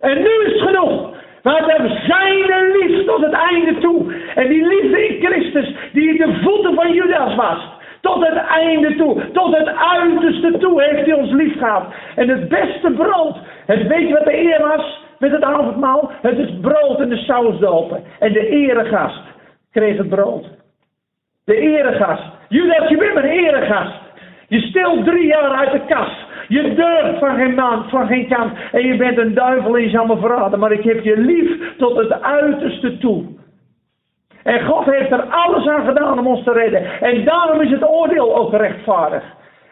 En 0.00 0.18
nu 0.18 0.30
is 0.46 0.52
het 0.52 0.68
genoeg. 0.68 1.12
Want 1.42 1.70
hebben 1.70 2.00
zijn 2.06 2.70
liefde 2.78 3.04
tot 3.04 3.24
het 3.24 3.32
einde 3.32 3.78
toe. 3.78 4.14
En 4.34 4.48
die 4.48 4.66
liefde 4.66 5.06
in 5.06 5.24
Christus, 5.24 5.74
die 5.92 6.18
de 6.18 6.38
voeten 6.42 6.74
van 6.74 6.92
Judas 6.92 7.34
was. 7.34 7.73
Tot 8.04 8.26
het 8.26 8.36
einde 8.36 8.96
toe, 8.96 9.30
tot 9.32 9.56
het 9.56 9.68
uiterste 9.76 10.58
toe 10.58 10.82
heeft 10.82 11.06
hij 11.06 11.14
ons 11.14 11.30
lief 11.30 11.58
gehad. 11.58 11.84
En 12.14 12.28
het 12.28 12.48
beste 12.48 12.90
brood, 12.90 13.36
het 13.66 13.86
weet 13.86 14.08
je 14.08 14.14
wat 14.14 14.24
de 14.24 14.38
eer 14.38 14.60
was 14.60 15.00
met 15.18 15.30
het 15.30 15.42
avondmaal? 15.42 16.10
Het 16.22 16.38
is 16.38 16.50
brood 16.60 17.00
en 17.00 17.08
de 17.08 17.16
sausdopen. 17.16 18.02
En 18.18 18.32
de 18.32 18.48
eregast 18.48 19.22
kreeg 19.72 19.96
het 19.96 20.08
brood. 20.08 20.44
De 21.44 21.56
eregast. 21.56 22.22
Judas, 22.48 22.88
je 22.88 22.96
bent 22.96 23.16
een 23.16 23.24
eregast. 23.24 24.00
Je 24.48 24.60
stilt 24.60 25.04
drie 25.04 25.26
jaar 25.26 25.50
uit 25.50 25.72
de 25.72 25.80
kast. 25.86 26.18
Je 26.48 26.74
durft 26.74 27.18
van 27.18 27.36
geen 27.36 27.54
man, 27.54 27.88
van 27.88 28.06
geen 28.06 28.28
kant. 28.28 28.52
En 28.72 28.86
je 28.86 28.96
bent 28.96 29.18
een 29.18 29.34
duivel 29.34 29.76
en 29.76 29.90
je 29.90 30.16
verraden. 30.20 30.58
Maar 30.58 30.72
ik 30.72 30.84
heb 30.84 31.04
je 31.04 31.16
lief 31.16 31.76
tot 31.76 31.96
het 31.96 32.22
uiterste 32.22 32.98
toe. 32.98 33.24
En 34.44 34.64
God 34.64 34.84
heeft 34.84 35.10
er 35.10 35.22
alles 35.22 35.66
aan 35.66 35.84
gedaan 35.84 36.18
om 36.18 36.26
ons 36.26 36.44
te 36.44 36.52
redden. 36.52 37.00
En 37.00 37.24
daarom 37.24 37.60
is 37.60 37.70
het 37.70 37.88
oordeel 37.88 38.36
ook 38.36 38.52
rechtvaardig. 38.52 39.22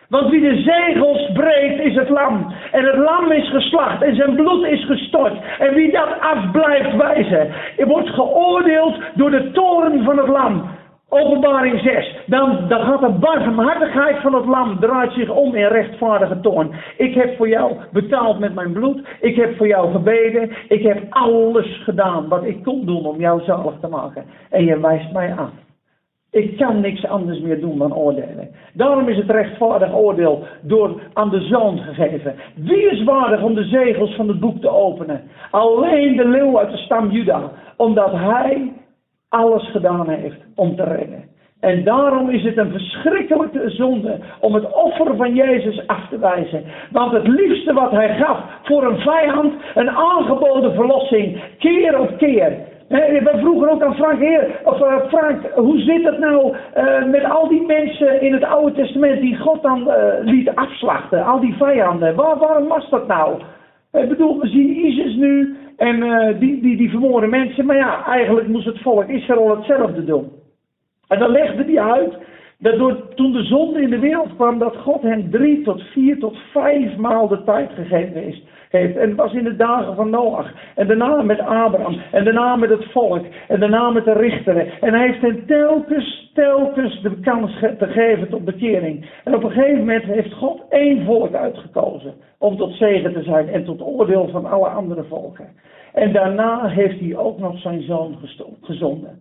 Want 0.08 0.30
wie 0.30 0.40
de 0.40 0.62
zegels 0.62 1.32
breekt 1.32 1.80
is 1.80 1.94
het 1.94 2.08
lam. 2.08 2.54
En 2.72 2.84
het 2.84 2.96
lam 2.96 3.30
is 3.30 3.48
geslacht 3.50 4.02
en 4.02 4.14
zijn 4.14 4.34
bloed 4.34 4.66
is 4.66 4.84
gestort. 4.84 5.32
En 5.58 5.74
wie 5.74 5.92
dat 5.92 6.08
af 6.20 6.50
blijft 6.50 6.96
wijzen, 6.96 7.52
wordt 7.76 8.08
geoordeeld 8.08 8.94
door 9.14 9.30
de 9.30 9.50
toren 9.50 10.04
van 10.04 10.18
het 10.18 10.28
lam. 10.28 10.70
Openbaring 11.14 11.80
6. 11.80 12.16
Dan, 12.26 12.68
gaat 12.68 13.00
de 13.00 13.10
barmhartigheid 13.10 14.20
van 14.20 14.34
het 14.34 14.46
lam 14.46 14.80
draait 14.80 15.12
zich 15.12 15.30
om 15.30 15.54
in 15.54 15.66
rechtvaardige 15.66 16.40
toorn. 16.40 16.70
Ik 16.96 17.14
heb 17.14 17.36
voor 17.36 17.48
jou 17.48 17.76
betaald 17.90 18.38
met 18.38 18.54
mijn 18.54 18.72
bloed. 18.72 19.00
Ik 19.20 19.36
heb 19.36 19.56
voor 19.56 19.66
jou 19.66 19.92
gebeden. 19.92 20.50
Ik 20.68 20.82
heb 20.82 21.06
alles 21.10 21.82
gedaan 21.84 22.28
wat 22.28 22.44
ik 22.44 22.62
kon 22.62 22.86
doen 22.86 23.06
om 23.06 23.20
jou 23.20 23.42
zalig 23.42 23.74
te 23.80 23.88
maken. 23.88 24.24
En 24.50 24.64
je 24.64 24.80
wijst 24.80 25.12
mij 25.12 25.34
af. 25.34 25.50
Ik 26.30 26.56
kan 26.56 26.80
niks 26.80 27.06
anders 27.06 27.40
meer 27.40 27.60
doen 27.60 27.78
dan 27.78 27.94
oordelen. 27.94 28.48
Daarom 28.74 29.08
is 29.08 29.16
het 29.16 29.30
rechtvaardig 29.30 29.94
oordeel 29.94 30.44
door 30.62 31.00
aan 31.12 31.30
de 31.30 31.40
zoon 31.40 31.78
gegeven. 31.78 32.34
Wie 32.54 32.90
is 32.90 33.04
waardig 33.04 33.42
om 33.42 33.54
de 33.54 33.64
zegels 33.64 34.14
van 34.14 34.28
het 34.28 34.40
boek 34.40 34.60
te 34.60 34.70
openen? 34.70 35.22
Alleen 35.50 36.16
de 36.16 36.28
leeuw 36.28 36.58
uit 36.58 36.70
de 36.70 36.76
stam 36.76 37.10
Juda. 37.10 37.50
Omdat 37.76 38.12
hij 38.12 38.72
alles 39.32 39.70
gedaan 39.70 40.08
heeft 40.08 40.40
om 40.54 40.76
te 40.76 40.84
redden. 40.84 41.24
En 41.60 41.84
daarom 41.84 42.30
is 42.30 42.44
het 42.44 42.56
een 42.56 42.70
verschrikkelijke 42.70 43.70
zonde 43.70 44.18
om 44.40 44.54
het 44.54 44.72
offer 44.72 45.16
van 45.16 45.34
Jezus 45.34 45.86
af 45.86 46.08
te 46.08 46.18
wijzen. 46.18 46.64
Want 46.90 47.12
het 47.12 47.26
liefste 47.26 47.72
wat 47.72 47.90
hij 47.90 48.16
gaf 48.16 48.38
voor 48.62 48.84
een 48.84 48.98
vijand, 48.98 49.52
een 49.74 49.90
aangeboden 49.90 50.74
verlossing, 50.74 51.42
keer 51.58 52.00
op 52.00 52.18
keer. 52.18 52.56
We 52.88 53.32
vroegen 53.40 53.70
ook 53.70 53.82
aan 53.82 53.94
Frank, 53.94 54.18
heer, 54.18 54.60
of 54.64 54.80
uh, 54.80 54.96
Frank, 55.08 55.40
hoe 55.54 55.80
zit 55.80 56.04
het 56.04 56.18
nou 56.18 56.54
uh, 56.76 57.04
met 57.04 57.24
al 57.24 57.48
die 57.48 57.66
mensen 57.66 58.20
in 58.20 58.32
het 58.32 58.44
Oude 58.44 58.72
Testament 58.72 59.20
die 59.20 59.36
God 59.36 59.62
dan 59.62 59.88
uh, 59.88 59.94
liet 60.20 60.54
afslachten, 60.54 61.24
al 61.24 61.40
die 61.40 61.54
vijanden? 61.56 62.14
Waar, 62.14 62.38
waarom 62.38 62.68
was 62.68 62.90
dat 62.90 63.06
nou? 63.06 63.40
Ik 63.92 64.08
bedoel, 64.08 64.40
we 64.40 64.48
zien 64.48 64.86
ISIS 64.86 65.14
nu 65.16 65.56
en 65.76 66.00
die, 66.38 66.60
die, 66.60 66.76
die 66.76 66.90
vermoorden 66.90 67.30
mensen, 67.30 67.66
maar 67.66 67.76
ja, 67.76 68.06
eigenlijk 68.06 68.48
moest 68.48 68.66
het 68.66 68.80
volk 68.80 69.08
Israël 69.08 69.56
hetzelfde 69.56 70.04
doen. 70.04 70.32
En 71.08 71.18
dan 71.18 71.30
legde 71.30 71.64
hij 71.64 71.80
uit 71.80 72.14
dat 72.62 73.16
toen 73.16 73.32
de 73.32 73.42
zonde 73.42 73.80
in 73.80 73.90
de 73.90 73.98
wereld 73.98 74.34
kwam, 74.34 74.58
dat 74.58 74.76
God 74.76 75.02
hen 75.02 75.30
drie 75.30 75.62
tot 75.62 75.82
vier 75.82 76.18
tot 76.18 76.36
vijf 76.52 76.96
maal 76.96 77.28
de 77.28 77.44
tijd 77.44 77.70
gegeven 77.72 78.24
is 78.24 78.42
heeft. 78.72 78.96
En 78.96 79.08
het 79.08 79.18
was 79.18 79.32
in 79.32 79.44
de 79.44 79.56
dagen 79.56 79.94
van 79.94 80.10
Noach. 80.10 80.52
En 80.74 80.86
daarna 80.86 81.22
met 81.22 81.40
Abraham. 81.40 82.00
En 82.12 82.24
daarna 82.24 82.56
met 82.56 82.70
het 82.70 82.84
volk. 82.92 83.24
En 83.48 83.60
daarna 83.60 83.90
met 83.90 84.04
de 84.04 84.12
richteren. 84.12 84.80
En 84.80 84.94
hij 84.94 85.06
heeft 85.06 85.20
hen 85.20 85.46
telkens, 85.46 86.30
telkens 86.34 87.02
de 87.02 87.20
kans 87.20 87.58
te 87.78 87.86
geven 87.86 88.28
tot 88.28 88.44
bekering. 88.44 89.10
En 89.24 89.34
op 89.34 89.44
een 89.44 89.50
gegeven 89.50 89.78
moment 89.78 90.04
heeft 90.04 90.32
God 90.32 90.62
één 90.68 91.04
volk 91.04 91.34
uitgekozen. 91.34 92.14
Om 92.38 92.56
tot 92.56 92.74
zegen 92.74 93.12
te 93.12 93.22
zijn 93.22 93.48
en 93.48 93.64
tot 93.64 93.82
oordeel 93.82 94.28
van 94.28 94.46
alle 94.46 94.68
andere 94.68 95.04
volken. 95.04 95.48
En 95.92 96.12
daarna 96.12 96.68
heeft 96.68 97.00
hij 97.00 97.16
ook 97.16 97.38
nog 97.38 97.58
zijn 97.58 97.82
zoon 97.82 98.16
gezonden. 98.62 99.20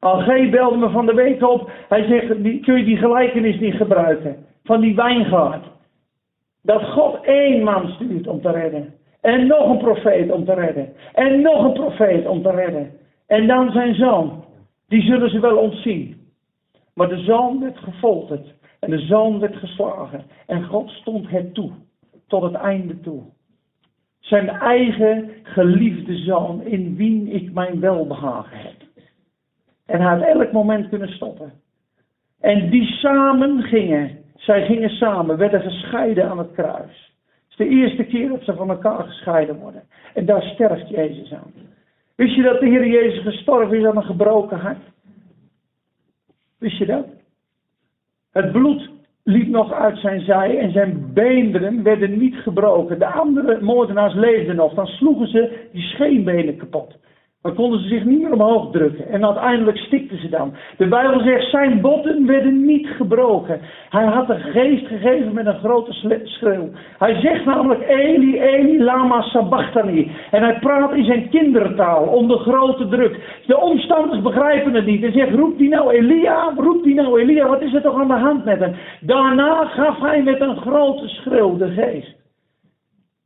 Alge 0.00 0.48
belde 0.50 0.76
me 0.76 0.90
van 0.90 1.06
de 1.06 1.14
week 1.14 1.42
op. 1.42 1.70
Hij 1.88 2.04
zegt, 2.04 2.26
kun 2.62 2.78
je 2.78 2.84
die 2.84 2.96
gelijkenis 2.96 3.60
niet 3.60 3.74
gebruiken? 3.74 4.46
Van 4.64 4.80
die 4.80 4.94
wijngaard. 4.94 5.64
Dat 6.62 6.84
God 6.84 7.24
één 7.24 7.62
man 7.64 7.88
stuurt 7.88 8.26
om 8.26 8.40
te 8.40 8.50
redden. 8.50 8.94
En 9.20 9.46
nog 9.46 9.70
een 9.70 9.78
profeet 9.78 10.30
om 10.30 10.44
te 10.44 10.54
redden. 10.54 10.92
En 11.12 11.40
nog 11.40 11.64
een 11.64 11.72
profeet 11.72 12.26
om 12.26 12.42
te 12.42 12.50
redden. 12.50 12.90
En 13.26 13.46
dan 13.46 13.70
zijn 13.70 13.94
zoon. 13.94 14.44
Die 14.88 15.02
zullen 15.02 15.30
ze 15.30 15.40
wel 15.40 15.56
ontzien. 15.56 16.16
Maar 16.94 17.08
de 17.08 17.18
zoon 17.18 17.60
werd 17.60 17.78
gefolterd. 17.78 18.54
En 18.78 18.90
de 18.90 18.98
zoon 18.98 19.38
werd 19.38 19.56
geslagen. 19.56 20.22
En 20.46 20.64
God 20.64 20.90
stond 20.90 21.30
het 21.30 21.54
toe. 21.54 21.70
Tot 22.26 22.42
het 22.42 22.54
einde 22.54 23.00
toe. 23.00 23.22
Zijn 24.18 24.48
eigen 24.48 25.30
geliefde 25.42 26.16
zoon 26.16 26.62
in 26.62 26.96
wie 26.96 27.30
ik 27.30 27.52
mijn 27.52 27.80
welbehagen 27.80 28.58
heb. 28.58 28.69
En 29.90 30.00
had 30.00 30.22
elk 30.22 30.52
moment 30.52 30.88
kunnen 30.88 31.08
stoppen. 31.08 31.52
En 32.40 32.70
die 32.70 32.86
samen 32.86 33.62
gingen 33.62 34.20
zij 34.40 34.66
gingen 34.66 34.90
samen, 34.90 35.36
werden 35.36 35.60
gescheiden 35.60 36.28
aan 36.28 36.38
het 36.38 36.52
kruis. 36.52 37.14
Het 37.48 37.48
is 37.48 37.56
de 37.56 37.68
eerste 37.68 38.04
keer 38.04 38.28
dat 38.28 38.42
ze 38.42 38.54
van 38.54 38.70
elkaar 38.70 39.04
gescheiden 39.04 39.58
worden. 39.58 39.82
En 40.14 40.26
daar 40.26 40.42
sterft 40.42 40.88
Jezus 40.88 41.32
aan. 41.32 41.52
Wist 42.14 42.34
je 42.34 42.42
dat 42.42 42.60
de 42.60 42.66
Heer 42.66 42.86
Jezus 42.86 43.22
gestorven 43.22 43.78
is 43.78 43.84
aan 43.84 43.96
een 43.96 44.02
gebroken 44.02 44.58
hart? 44.58 44.82
Wist 46.58 46.78
je 46.78 46.86
dat? 46.86 47.06
Het 48.32 48.52
bloed 48.52 48.90
liep 49.22 49.48
nog 49.48 49.72
uit 49.72 49.98
zijn 49.98 50.20
zij 50.20 50.58
en 50.58 50.72
zijn 50.72 51.12
beenderen 51.12 51.82
werden 51.82 52.18
niet 52.18 52.34
gebroken. 52.34 52.98
De 52.98 53.06
andere 53.06 53.60
moordenaars 53.60 54.14
leefden 54.14 54.56
nog. 54.56 54.74
Dan 54.74 54.86
sloegen 54.86 55.28
ze 55.28 55.68
die 55.72 55.82
scheenbenen 55.82 56.56
kapot. 56.56 56.96
Dan 57.42 57.54
konden 57.54 57.80
ze 57.80 57.88
zich 57.88 58.04
niet 58.04 58.20
meer 58.20 58.32
omhoog 58.32 58.70
drukken. 58.70 59.08
En 59.08 59.24
uiteindelijk 59.24 59.78
stikten 59.78 60.20
ze 60.20 60.28
dan. 60.28 60.54
De 60.76 60.88
Bijbel 60.88 61.20
zegt, 61.20 61.50
zijn 61.50 61.80
botten 61.80 62.26
werden 62.26 62.64
niet 62.64 62.86
gebroken. 62.86 63.60
Hij 63.88 64.04
had 64.04 64.26
de 64.26 64.38
geest 64.38 64.86
gegeven 64.86 65.32
met 65.32 65.46
een 65.46 65.58
grote 65.58 65.92
schreeuw. 66.24 66.70
Hij 66.98 67.20
zegt 67.20 67.44
namelijk, 67.44 67.88
Eli, 67.88 68.40
Eli, 68.40 68.82
lama 68.82 69.22
sabachthani. 69.22 70.10
En 70.30 70.42
hij 70.42 70.58
praat 70.58 70.94
in 70.94 71.04
zijn 71.04 71.28
kindertaal, 71.28 72.04
onder 72.04 72.38
grote 72.38 72.88
druk. 72.88 73.42
De 73.46 73.60
omstanders 73.60 74.22
begrijpen 74.22 74.74
het 74.74 74.86
niet. 74.86 75.00
Hij 75.00 75.12
zegt, 75.12 75.34
roep 75.34 75.58
die 75.58 75.68
nou 75.68 75.90
Elia, 75.90 76.52
roep 76.56 76.84
die 76.84 76.94
nou 76.94 77.20
Elia. 77.20 77.48
Wat 77.48 77.62
is 77.62 77.74
er 77.74 77.82
toch 77.82 78.00
aan 78.00 78.08
de 78.08 78.14
hand 78.14 78.44
met 78.44 78.58
hem? 78.58 78.74
Daarna 79.00 79.64
gaf 79.64 80.00
hij 80.00 80.22
met 80.22 80.40
een 80.40 80.56
grote 80.56 81.08
schreeuw 81.08 81.56
de 81.56 81.68
geest. 81.68 82.16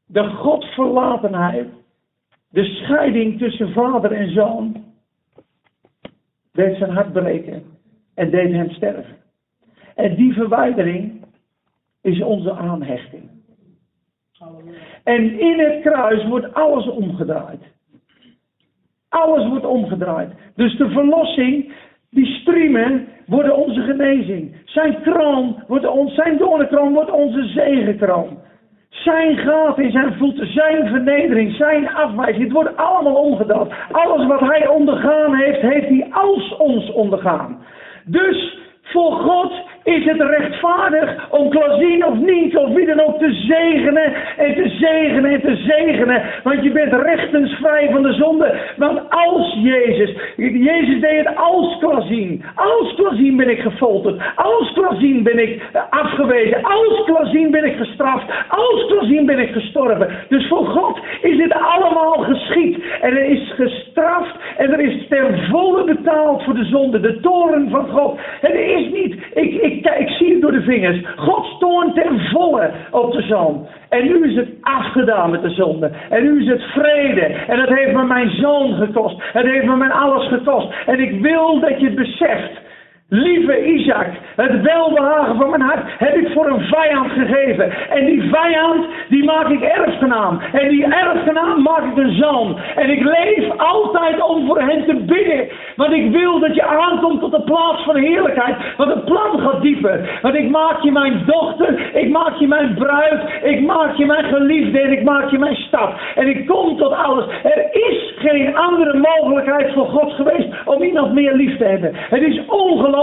De 0.06 0.24
godverlatenheid 0.24 1.66
de 2.54 2.64
scheiding 2.64 3.38
tussen 3.38 3.72
vader 3.72 4.12
en 4.12 4.32
zoon 4.32 4.84
deed 6.52 6.76
zijn 6.76 6.90
hart 6.90 7.12
breken 7.12 7.62
en 8.14 8.30
deed 8.30 8.52
hem 8.52 8.70
sterven. 8.70 9.16
En 9.94 10.14
die 10.14 10.32
verwijdering 10.32 11.24
is 12.02 12.22
onze 12.22 12.52
aanhechting. 12.52 13.30
En 15.04 15.40
in 15.40 15.58
het 15.58 15.80
kruis 15.80 16.26
wordt 16.26 16.54
alles 16.54 16.88
omgedraaid. 16.88 17.62
Alles 19.08 19.48
wordt 19.48 19.64
omgedraaid. 19.64 20.32
Dus 20.54 20.76
de 20.76 20.90
verlossing, 20.90 21.72
die 22.10 22.26
striemen, 22.26 23.08
worden 23.26 23.56
onze 23.56 23.80
genezing. 23.80 24.56
Zijn 24.64 25.02
kroon 25.02 25.62
wordt 25.66 25.86
ons, 25.86 26.14
zijn 26.14 26.38
doornenkroon 26.38 26.92
wordt 26.92 27.10
onze 27.10 27.48
zegenkroon. 27.48 28.38
Zijn 29.02 29.36
gaaf 29.36 29.78
in 29.78 29.90
zijn 29.90 30.14
voeten, 30.14 30.52
zijn 30.52 30.88
vernedering, 30.88 31.54
zijn 31.54 31.94
afwijzing. 31.94 32.42
Het 32.44 32.52
wordt 32.52 32.76
allemaal 32.76 33.14
omgedraaid. 33.14 33.72
Alles 33.90 34.26
wat 34.26 34.40
hij 34.40 34.66
ondergaan 34.66 35.34
heeft, 35.34 35.60
heeft 35.60 35.88
hij 35.88 36.08
als 36.10 36.56
ons 36.56 36.92
ondergaan. 36.92 37.64
Dus 38.04 38.58
voor 38.82 39.12
God 39.12 39.52
is 39.84 40.04
het 40.04 40.20
rechtvaardig 40.20 41.30
om 41.30 41.50
Klazien 41.50 42.06
of 42.06 42.14
niet, 42.14 42.56
of 42.56 42.68
wie 42.74 42.86
dan 42.86 43.00
ook, 43.00 43.18
te 43.18 43.32
zegenen 43.32 44.14
en 44.36 44.54
te 44.54 44.68
zegenen 44.68 45.30
en 45.30 45.40
te 45.40 45.56
zegenen. 45.56 46.22
Want 46.42 46.62
je 46.62 46.70
bent 46.70 46.92
rechtensvrij 46.92 47.88
van 47.92 48.02
de 48.02 48.12
zonde. 48.12 48.54
Want 48.76 49.00
als 49.08 49.56
Jezus, 49.62 50.16
Jezus 50.36 51.00
deed 51.00 51.18
het 51.18 51.36
als 51.36 51.78
Klazien. 51.78 52.44
Als 52.54 52.94
Klazien 52.94 53.36
ben 53.36 53.48
ik 53.48 53.60
gefolterd. 53.60 54.22
Als 54.34 54.72
Klazien 54.72 55.22
ben 55.22 55.38
ik 55.38 55.62
afgewezen. 55.90 56.62
Als 56.62 57.04
Klazien 57.04 57.50
ben 57.50 57.64
ik 57.64 57.76
gestraft. 57.76 58.24
Als 58.48 58.86
Klazien 58.86 59.26
ben 59.26 59.38
ik 59.38 59.52
gestorven. 59.52 60.08
Dus 60.28 60.48
voor 60.48 60.66
God 60.66 60.98
is 61.22 61.36
dit 61.36 61.52
allemaal 61.52 62.18
geschied. 62.18 62.78
En 63.00 63.16
er 63.16 63.24
is 63.24 63.52
gestraft 63.56 64.36
en 64.56 64.72
er 64.72 64.80
is 64.80 65.08
ten 65.08 65.48
volle 65.50 65.84
betaald 65.84 66.42
voor 66.42 66.54
de 66.54 66.64
zonde. 66.64 67.00
De 67.00 67.20
toren 67.20 67.70
van 67.70 67.88
God. 67.88 68.18
Het 68.40 68.54
is 68.54 68.90
niet, 68.92 69.16
ik 69.34 69.73
ik, 69.76 69.86
ik 69.98 70.08
zie 70.08 70.32
het 70.32 70.40
door 70.40 70.52
de 70.52 70.62
vingers. 70.62 71.00
God 71.16 71.60
toont 71.60 71.94
ten 71.94 72.20
volle 72.20 72.70
op 72.90 73.12
de 73.12 73.22
zoon. 73.22 73.66
En 73.88 74.04
nu 74.04 74.30
is 74.30 74.36
het 74.36 74.48
afgedaan 74.60 75.30
met 75.30 75.42
de 75.42 75.50
zonde. 75.50 75.90
En 76.10 76.22
nu 76.22 76.42
is 76.42 76.48
het 76.48 76.62
vrede. 76.62 77.24
En 77.24 77.56
dat 77.56 77.68
heeft 77.68 77.92
me 77.92 78.04
mijn 78.04 78.30
zoon 78.30 78.74
gekost. 78.74 79.16
Het 79.32 79.46
heeft 79.46 79.66
me 79.66 79.76
mijn 79.76 79.92
alles 79.92 80.28
gekost. 80.28 80.68
En 80.86 81.00
ik 81.00 81.20
wil 81.20 81.60
dat 81.60 81.80
je 81.80 81.86
het 81.86 81.94
beseft. 81.94 82.62
Lieve 83.14 83.64
Isaac, 83.64 84.06
het 84.36 84.62
welbehagen 84.62 85.36
van 85.36 85.50
mijn 85.50 85.62
hart 85.62 85.82
heb 85.98 86.16
ik 86.16 86.32
voor 86.32 86.46
een 86.46 86.64
vijand 86.64 87.10
gegeven. 87.10 87.72
En 87.90 88.04
die 88.06 88.22
vijand, 88.30 88.86
die 89.08 89.24
maak 89.24 89.48
ik 89.48 89.62
erfgenaam. 89.62 90.40
En 90.52 90.68
die 90.68 90.84
erfgenaam 90.84 91.62
maak 91.62 91.84
ik 91.84 91.96
een 91.96 92.16
zoon. 92.16 92.58
En 92.76 92.90
ik 92.90 93.04
leef 93.04 93.50
altijd 93.56 94.22
om 94.22 94.46
voor 94.46 94.60
hen 94.60 94.84
te 94.84 94.94
bidden. 94.94 95.48
Want 95.76 95.92
ik 95.92 96.10
wil 96.10 96.38
dat 96.40 96.54
je 96.54 96.64
aankomt 96.64 97.20
tot 97.20 97.30
de 97.30 97.42
plaats 97.42 97.84
van 97.84 97.96
heerlijkheid. 97.96 98.56
Want 98.76 98.94
het 98.94 99.04
plan 99.04 99.40
gaat 99.40 99.62
dieper. 99.62 100.18
Want 100.22 100.34
ik 100.34 100.50
maak 100.50 100.80
je 100.80 100.92
mijn 100.92 101.22
dochter, 101.26 101.96
ik 101.96 102.08
maak 102.08 102.36
je 102.36 102.46
mijn 102.46 102.74
bruid, 102.74 103.22
ik 103.42 103.60
maak 103.60 103.94
je 103.94 104.06
mijn 104.06 104.24
geliefde 104.24 104.80
en 104.80 104.92
ik 104.92 105.04
maak 105.04 105.30
je 105.30 105.38
mijn 105.38 105.56
stad. 105.56 105.90
En 106.14 106.28
ik 106.28 106.46
kom 106.46 106.76
tot 106.76 106.92
alles. 106.92 107.24
Er 107.42 107.68
is 107.70 108.14
geen 108.16 108.56
andere 108.56 108.98
mogelijkheid 108.98 109.72
voor 109.72 109.86
God 109.86 110.12
geweest 110.12 110.48
om 110.64 110.82
iemand 110.82 111.12
meer 111.12 111.34
lief 111.34 111.56
te 111.56 111.64
hebben. 111.64 111.90
Het 111.94 112.22
is 112.22 112.40
ongelooflijk 112.46 113.02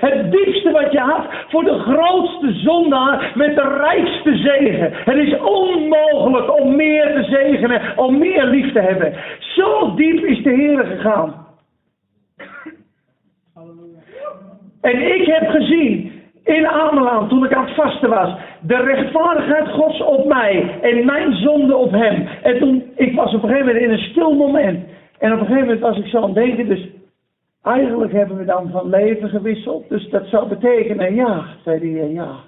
het 0.00 0.32
diepste 0.32 0.70
wat 0.70 0.92
je 0.92 0.98
had 0.98 1.24
voor 1.48 1.64
de 1.64 1.78
grootste 1.78 2.52
zondaar 2.52 3.32
met 3.34 3.54
de 3.54 3.76
rijkste 3.80 4.36
zegen. 4.36 4.90
Het 4.92 5.16
is 5.16 5.38
onmogelijk 5.38 6.60
om 6.60 6.76
meer 6.76 7.12
te 7.14 7.24
zegenen, 7.24 7.80
om 7.96 8.18
meer 8.18 8.44
lief 8.44 8.72
te 8.72 8.80
hebben. 8.80 9.14
Zo 9.38 9.94
diep 9.94 10.24
is 10.24 10.42
de 10.42 10.50
Heer 10.50 10.84
gegaan. 10.84 11.46
En 14.80 15.14
ik 15.14 15.26
heb 15.26 15.48
gezien 15.48 16.12
in 16.44 16.66
Ameland, 16.66 17.28
toen 17.28 17.44
ik 17.44 17.52
aan 17.52 17.64
het 17.64 17.74
vasten 17.74 18.08
was, 18.08 18.34
de 18.60 18.76
rechtvaardigheid 18.76 19.68
Gods 19.68 20.02
op 20.02 20.26
mij 20.26 20.78
en 20.80 21.04
mijn 21.04 21.32
zonde 21.32 21.76
op 21.76 21.90
hem. 21.90 22.28
En 22.42 22.58
toen, 22.58 22.84
ik 22.96 23.14
was 23.14 23.34
op 23.34 23.42
een 23.42 23.48
gegeven 23.48 23.66
moment 23.66 23.84
in 23.84 23.90
een 23.90 24.10
stil 24.10 24.34
moment. 24.34 24.84
En 25.18 25.32
op 25.32 25.40
een 25.40 25.46
gegeven 25.46 25.66
moment 25.66 25.80
was 25.80 25.98
ik 25.98 26.06
zo 26.06 26.16
aan 26.16 26.22
het 26.22 26.34
denken, 26.34 26.68
dus 26.68 26.88
Eigenlijk 27.62 28.12
hebben 28.12 28.36
we 28.36 28.44
dan 28.44 28.70
van 28.70 28.88
leven 28.88 29.28
gewisseld. 29.28 29.88
Dus 29.88 30.08
dat 30.10 30.26
zou 30.26 30.48
betekenen, 30.48 31.14
ja, 31.14 31.56
zei 31.64 31.80
de 31.80 31.86
heer, 31.86 32.10
ja. 32.10 32.40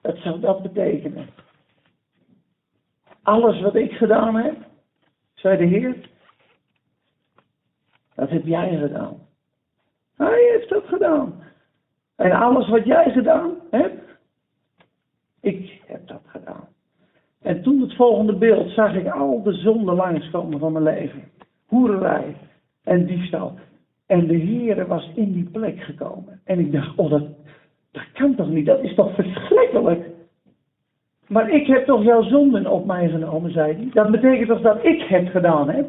Dat 0.00 0.16
zou 0.16 0.40
dat 0.40 0.62
betekenen. 0.62 1.26
Alles 3.22 3.60
wat 3.60 3.74
ik 3.74 3.92
gedaan 3.92 4.36
heb, 4.36 4.56
zei 5.34 5.56
de 5.56 5.64
heer, 5.64 6.08
dat 8.14 8.30
heb 8.30 8.46
jij 8.46 8.76
gedaan. 8.78 9.18
Hij 10.16 10.48
heeft 10.52 10.68
dat 10.68 10.84
gedaan. 10.86 11.42
En 12.16 12.32
alles 12.32 12.68
wat 12.68 12.84
jij 12.84 13.10
gedaan 13.10 13.54
hebt, 13.70 14.18
ik 15.40 15.82
heb 15.86 16.08
dat 16.08 16.22
gedaan. 16.26 16.68
En 17.42 17.62
toen 17.62 17.80
het 17.80 17.94
volgende 17.94 18.36
beeld 18.36 18.70
zag 18.70 18.94
ik 18.94 19.08
al 19.08 19.42
de 19.42 19.52
zonden 19.52 19.94
langskomen 19.94 20.58
van 20.58 20.72
mijn 20.72 20.84
leven. 20.84 21.30
Hoererij 21.66 22.36
en 22.84 23.06
diefstal. 23.06 23.58
En 24.10 24.26
de 24.26 24.38
Heere 24.38 24.86
was 24.86 25.10
in 25.14 25.32
die 25.32 25.48
plek 25.52 25.80
gekomen. 25.80 26.40
En 26.44 26.58
ik 26.58 26.72
dacht, 26.72 26.96
oh 26.96 27.10
dat, 27.10 27.22
dat 27.92 28.02
kan 28.12 28.34
toch 28.34 28.48
niet, 28.48 28.66
dat 28.66 28.82
is 28.82 28.94
toch 28.94 29.14
verschrikkelijk. 29.14 30.04
Maar 31.26 31.50
ik 31.50 31.66
heb 31.66 31.86
toch 31.86 32.02
jouw 32.04 32.22
zonden 32.22 32.66
op 32.66 32.86
mij 32.86 33.08
genomen, 33.08 33.50
zei 33.50 33.72
hij. 33.72 33.88
Dat 33.92 34.10
betekent 34.10 34.48
toch 34.48 34.60
dat 34.60 34.84
ik 34.84 35.02
het 35.02 35.28
gedaan 35.28 35.68
heb? 35.68 35.86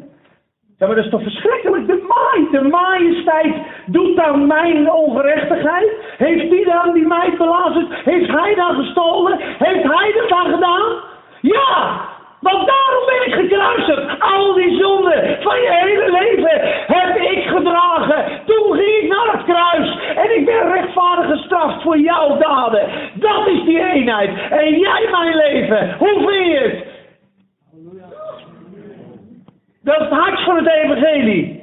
Ja, 0.78 0.86
maar 0.86 0.96
dat 0.96 1.04
is 1.04 1.10
toch 1.10 1.22
verschrikkelijk? 1.22 1.86
De 1.86 2.06
maai, 2.08 2.50
de 2.50 2.68
majesteit 2.68 3.54
doet 3.86 4.16
dan 4.16 4.46
mijn 4.46 4.92
ongerechtigheid? 4.92 5.90
Heeft 6.16 6.50
die 6.50 6.64
dan 6.64 6.92
die 6.92 7.06
mij 7.06 7.34
belazerd? 7.38 7.94
Heeft 8.04 8.30
hij 8.30 8.54
dan 8.54 8.74
gestolen? 8.74 9.38
Heeft 9.38 9.82
hij 9.82 10.12
dat 10.12 10.28
dan 10.28 10.54
gedaan? 10.54 11.00
Ja, 11.40 12.00
want 12.42 12.66
daarom 12.66 13.04
ben 13.06 13.26
ik 13.26 13.34
gekruisigd. 13.34 14.20
Al 14.20 14.52
die 14.54 14.76
zonden 14.80 15.38
van 15.42 15.56
je 15.60 15.70
hele 15.70 16.10
leven 16.20 16.60
heb 16.86 17.16
ik 17.16 17.46
gedragen. 17.46 18.24
Toen 18.46 18.74
ging 18.74 19.02
ik 19.02 19.08
naar 19.08 19.32
het 19.32 19.44
kruis. 19.44 19.98
En 20.16 20.38
ik 20.38 20.44
ben 20.44 20.72
rechtvaardig 20.72 21.26
gestraft 21.30 21.82
voor 21.82 21.98
jouw 21.98 22.38
daden. 22.38 22.88
Dat 23.14 23.46
is 23.46 23.64
die 23.64 23.92
eenheid. 23.92 24.50
En 24.50 24.78
jij 24.78 25.08
mijn 25.10 25.36
leven. 25.36 25.96
Hoe 25.98 26.28
vind 26.28 26.46
je 26.46 26.58
het? 26.58 26.90
Dat 29.82 30.00
is 30.00 30.08
het 30.08 30.18
hart 30.18 30.40
van 30.40 30.56
het 30.56 30.68
evangelie. 30.68 31.60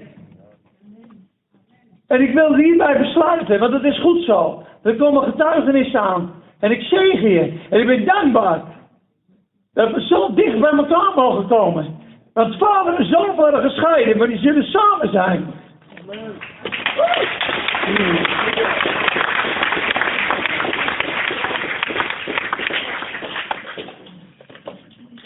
En 2.08 2.22
ik 2.22 2.34
wil 2.34 2.56
hierbij 2.56 2.98
besluiten, 2.98 3.60
want 3.60 3.74
het 3.74 3.84
is 3.84 4.00
goed 4.00 4.24
zo. 4.24 4.64
Er 4.84 4.96
komen 4.96 5.24
getuigenissen 5.24 6.02
aan. 6.02 6.34
En 6.60 6.72
ik 6.72 6.82
zegen 6.82 7.30
je. 7.30 7.54
En 7.70 7.80
ik 7.80 7.88
ben 7.88 8.06
dankbaar 8.06 8.62
dat 9.80 9.92
we 9.92 10.02
zo 10.02 10.34
dicht 10.34 10.60
bij 10.60 10.72
elkaar 10.72 11.12
mogen 11.16 11.48
komen. 11.48 11.98
Want 12.34 12.58
vader 12.58 12.94
en 12.94 13.06
zoon 13.06 13.36
worden 13.36 13.62
gescheiden, 13.62 14.18
maar 14.18 14.28
die 14.28 14.38
zullen 14.38 14.64
samen 14.64 15.12
zijn. 15.12 15.54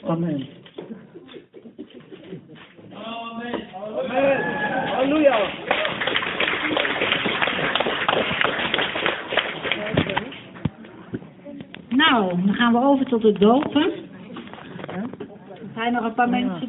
Amen. 0.06 0.48
Amen. 3.24 3.62
Amen. 4.08 4.40
Halleluja. 4.86 5.38
Nou, 11.90 12.30
dan 12.46 12.54
gaan 12.56 12.74
we 12.74 12.80
over 12.80 13.06
tot 13.06 13.24
het 13.24 13.40
dopen. 13.40 14.03
Er 15.84 16.14
zijn 16.16 16.62